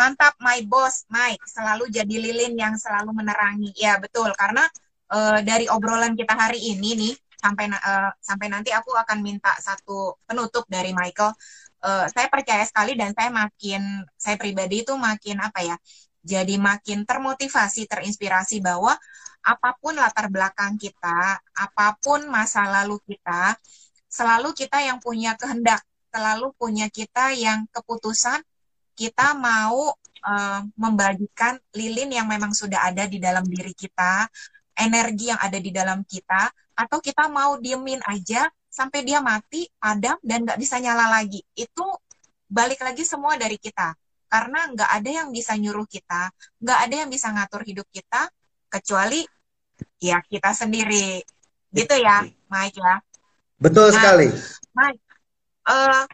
[0.00, 4.64] mantap my boss Mike selalu jadi lilin yang selalu menerangi ya betul karena
[5.12, 10.20] uh, dari obrolan kita hari ini nih sampai uh, sampai nanti aku akan minta satu
[10.28, 11.32] penutup dari Michael.
[11.80, 15.76] Uh, saya percaya sekali dan saya makin saya pribadi itu makin apa ya?
[16.20, 18.92] Jadi makin termotivasi, terinspirasi bahwa
[19.40, 23.56] apa pun latar belakang kita, apa pun masa lalu kita,
[24.04, 25.80] selalu kita yang punya kehendak,
[26.12, 28.44] selalu punya kita yang keputusan
[28.94, 29.92] kita mau
[30.24, 34.28] uh, membagikan lilin yang memang sudah ada di dalam diri kita,
[34.76, 40.16] energi yang ada di dalam kita, atau kita mau diemin aja sampai dia mati, padam,
[40.24, 41.42] dan nggak bisa nyala lagi.
[41.52, 41.84] Itu
[42.46, 43.92] balik lagi semua dari kita.
[44.30, 46.30] Karena nggak ada yang bisa nyuruh kita,
[46.62, 48.30] nggak ada yang bisa ngatur hidup kita,
[48.70, 49.26] kecuali
[49.98, 51.18] ya kita sendiri.
[51.70, 53.02] Gitu ya, Mike ya.
[53.58, 54.26] Betul nah, sekali.
[54.72, 55.02] Mike,
[55.66, 56.06] uh,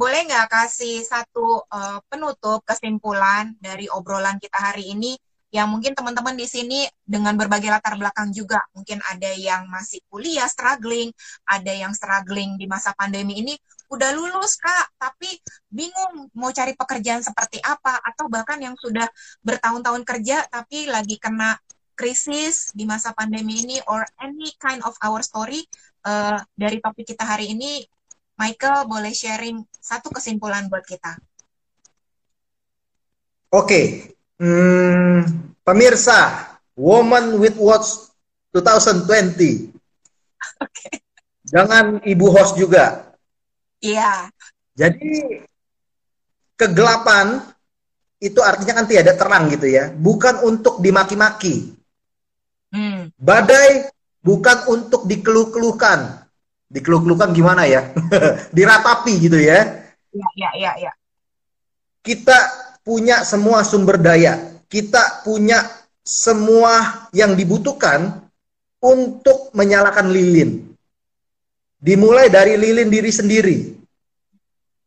[0.00, 5.12] boleh nggak kasih satu uh, penutup kesimpulan dari obrolan kita hari ini?
[5.52, 8.64] Yang mungkin teman-teman di sini dengan berbagai latar belakang juga.
[8.72, 11.12] Mungkin ada yang masih kuliah struggling,
[11.44, 13.52] ada yang struggling di masa pandemi ini.
[13.92, 15.36] Udah lulus kak tapi
[15.68, 18.00] bingung mau cari pekerjaan seperti apa.
[18.00, 19.10] Atau bahkan yang sudah
[19.44, 21.60] bertahun-tahun kerja tapi lagi kena
[21.92, 25.60] krisis di masa pandemi ini or any kind of our story
[26.08, 27.84] uh, dari topik kita hari ini
[28.40, 31.20] Michael boleh sharing satu kesimpulan buat kita.
[33.52, 33.86] Oke, okay.
[34.40, 38.08] hmm, pemirsa, Woman with Watch
[38.56, 39.04] 2020.
[39.04, 39.68] Oke.
[40.64, 40.92] Okay.
[41.50, 43.12] Jangan ibu host juga.
[43.82, 44.00] Iya.
[44.00, 44.20] Yeah.
[44.78, 45.44] Jadi
[46.56, 47.42] kegelapan
[48.20, 51.74] itu artinya kan tiada terang gitu ya, bukan untuk dimaki-maki.
[52.70, 53.10] Hmm.
[53.18, 53.90] Badai
[54.22, 56.19] bukan untuk dikeluh-keluhkan,
[56.70, 57.90] dikeluh-keluhkan gimana ya?
[58.56, 59.82] Diratapi gitu ya.
[60.14, 60.92] Iya, iya, iya, ya.
[62.00, 62.38] Kita
[62.86, 64.38] punya semua sumber daya.
[64.70, 65.66] Kita punya
[66.06, 68.22] semua yang dibutuhkan
[68.80, 70.70] untuk menyalakan lilin.
[71.76, 73.58] Dimulai dari lilin diri sendiri.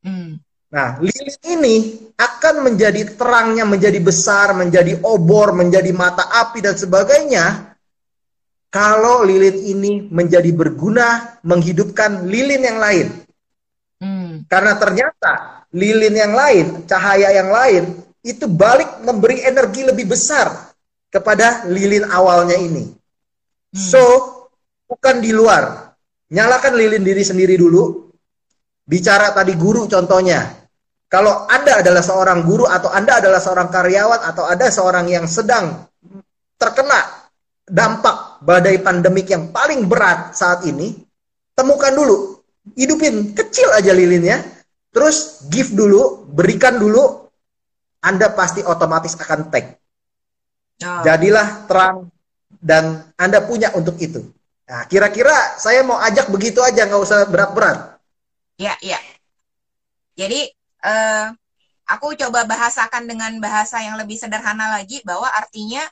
[0.03, 0.39] Hmm.
[0.73, 1.75] Nah, lilin ini
[2.17, 7.72] akan menjadi terangnya, menjadi besar, menjadi obor, menjadi mata api dan sebagainya
[8.74, 13.07] kalau lilin ini menjadi berguna menghidupkan lilin yang lain.
[14.01, 14.49] Hmm.
[14.49, 15.34] Karena ternyata
[15.69, 20.74] lilin yang lain, cahaya yang lain, itu balik memberi energi lebih besar
[21.13, 22.89] kepada lilin awalnya ini.
[22.89, 23.78] Hmm.
[23.78, 24.01] So,
[24.89, 25.93] bukan di luar.
[26.34, 28.09] Nyalakan lilin diri sendiri dulu.
[28.89, 30.49] Bicara tadi guru contohnya.
[31.13, 35.86] Kalau Anda adalah seorang guru atau Anda adalah seorang karyawan atau ada seorang yang sedang
[36.57, 37.30] terkena
[37.69, 41.00] dampak badai pandemik yang paling berat saat ini,
[41.56, 42.44] temukan dulu,
[42.76, 44.44] hidupin kecil aja lilinnya,
[44.91, 47.32] terus give dulu, berikan dulu,
[48.04, 49.80] Anda pasti otomatis akan tag.
[50.84, 51.02] Oh.
[51.08, 52.12] Jadilah terang
[52.60, 54.28] dan Anda punya untuk itu.
[54.68, 57.96] Nah, kira-kira saya mau ajak begitu aja, nggak usah berat-berat.
[58.60, 59.00] Ya, ya.
[60.20, 60.52] Jadi,
[60.84, 61.32] uh,
[61.88, 65.84] aku coba bahasakan dengan bahasa yang lebih sederhana lagi, bahwa artinya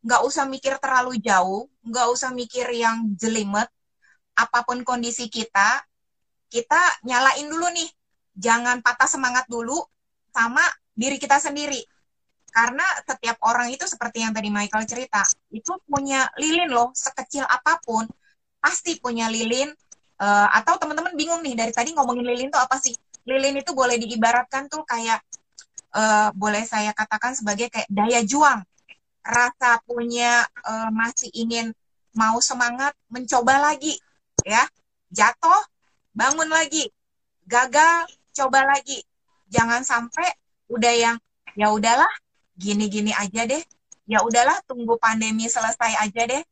[0.00, 3.68] nggak usah mikir terlalu jauh, nggak usah mikir yang jelimet.
[4.32, 5.84] Apa pun kondisi kita,
[6.48, 7.90] kita nyalain dulu nih.
[8.40, 9.76] Jangan patah semangat dulu
[10.32, 10.64] sama
[10.96, 11.84] diri kita sendiri.
[12.50, 15.22] Karena setiap orang itu seperti yang tadi Michael cerita,
[15.54, 18.08] itu punya lilin loh, sekecil apa pun,
[18.58, 19.70] pasti punya lilin.
[20.20, 22.92] Uh, atau teman-teman bingung nih, dari tadi ngomongin lilin itu apa sih?
[23.24, 25.22] Lilin itu boleh diibaratkan tuh kayak,
[25.94, 28.64] uh, boleh saya katakan sebagai kayak daya juang
[29.20, 31.72] rasa punya uh, masih ingin
[32.16, 33.96] mau semangat mencoba lagi
[34.42, 34.64] ya.
[35.10, 35.62] Jatuh
[36.14, 36.88] bangun lagi.
[37.46, 39.02] Gagal coba lagi.
[39.50, 40.26] Jangan sampai
[40.70, 41.16] udah yang
[41.58, 42.10] ya udahlah
[42.54, 43.62] gini-gini aja deh.
[44.06, 46.42] Ya udahlah tunggu pandemi selesai aja deh.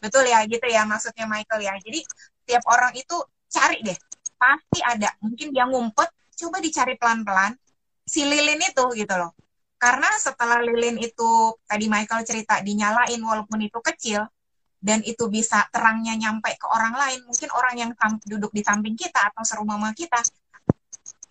[0.00, 1.74] Betul ya gitu ya maksudnya Michael ya.
[1.80, 2.00] Jadi
[2.44, 3.16] tiap orang itu
[3.48, 3.96] cari deh.
[4.36, 5.12] Pasti ada.
[5.24, 7.56] Mungkin dia ngumpet coba dicari pelan-pelan.
[8.02, 9.32] Si lilin itu gitu loh
[9.82, 14.22] karena setelah lilin itu tadi Michael cerita dinyalain walaupun itu kecil
[14.78, 17.90] dan itu bisa terangnya nyampe ke orang lain, mungkin orang yang
[18.22, 20.22] duduk di samping kita atau serumah sama kita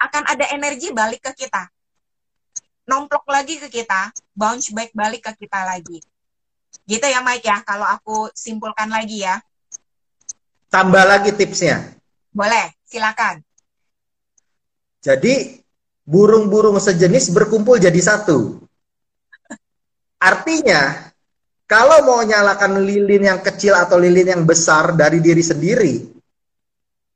[0.04, 1.72] akan ada energi balik ke kita.
[2.92, 6.04] Nomplok lagi ke kita, bounce back balik ke kita lagi.
[6.84, 9.40] Gitu ya Mike ya, kalau aku simpulkan lagi ya.
[10.68, 11.96] Tambah lagi tipsnya.
[12.36, 13.40] Boleh, silakan.
[15.00, 15.61] Jadi
[16.12, 18.60] burung-burung sejenis berkumpul jadi satu.
[20.20, 21.08] Artinya,
[21.64, 25.96] kalau mau nyalakan lilin yang kecil atau lilin yang besar dari diri sendiri,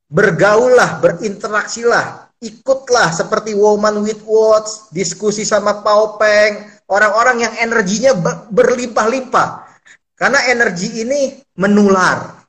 [0.07, 8.15] bergaullah, berinteraksilah, ikutlah seperti Woman with Watch, diskusi sama Pau Peng, orang-orang yang energinya
[8.47, 9.67] berlimpah-limpah.
[10.15, 12.47] Karena energi ini menular.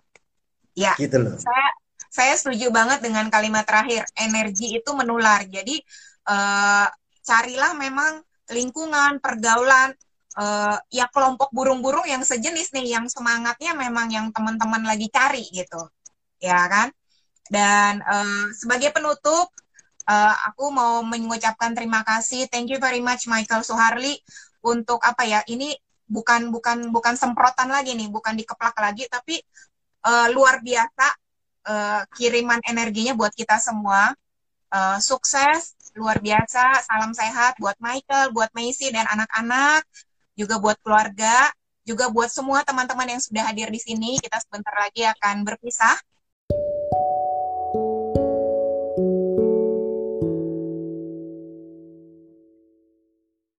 [0.78, 1.34] Ya, gitu loh.
[1.42, 1.68] Saya
[2.07, 5.42] saya setuju banget dengan kalimat terakhir, energi itu menular.
[5.44, 5.82] Jadi
[6.27, 6.87] uh,
[7.27, 9.91] carilah memang lingkungan, pergaulan,
[10.39, 15.83] uh, ya kelompok burung-burung yang sejenis nih, yang semangatnya memang yang teman-teman lagi cari gitu,
[16.39, 16.95] ya kan?
[17.51, 19.51] Dan uh, sebagai penutup,
[20.07, 24.18] uh, aku mau mengucapkan terima kasih, thank you very much Michael Suharli
[24.62, 25.43] untuk apa ya?
[25.47, 25.74] Ini
[26.07, 29.43] bukan bukan bukan semprotan lagi nih, bukan dikeplak lagi, tapi
[30.07, 31.07] uh, luar biasa
[31.66, 34.14] uh, kiriman energinya buat kita semua.
[34.66, 39.82] Uh, sukses, luar biasa, salam sehat buat Michael, buat Macy dan anak-anak,
[40.36, 41.49] juga buat keluarga,
[41.88, 44.20] juga buat semua teman-teman yang sudah hadir di sini.
[44.20, 45.97] Kita sebentar lagi akan berpisah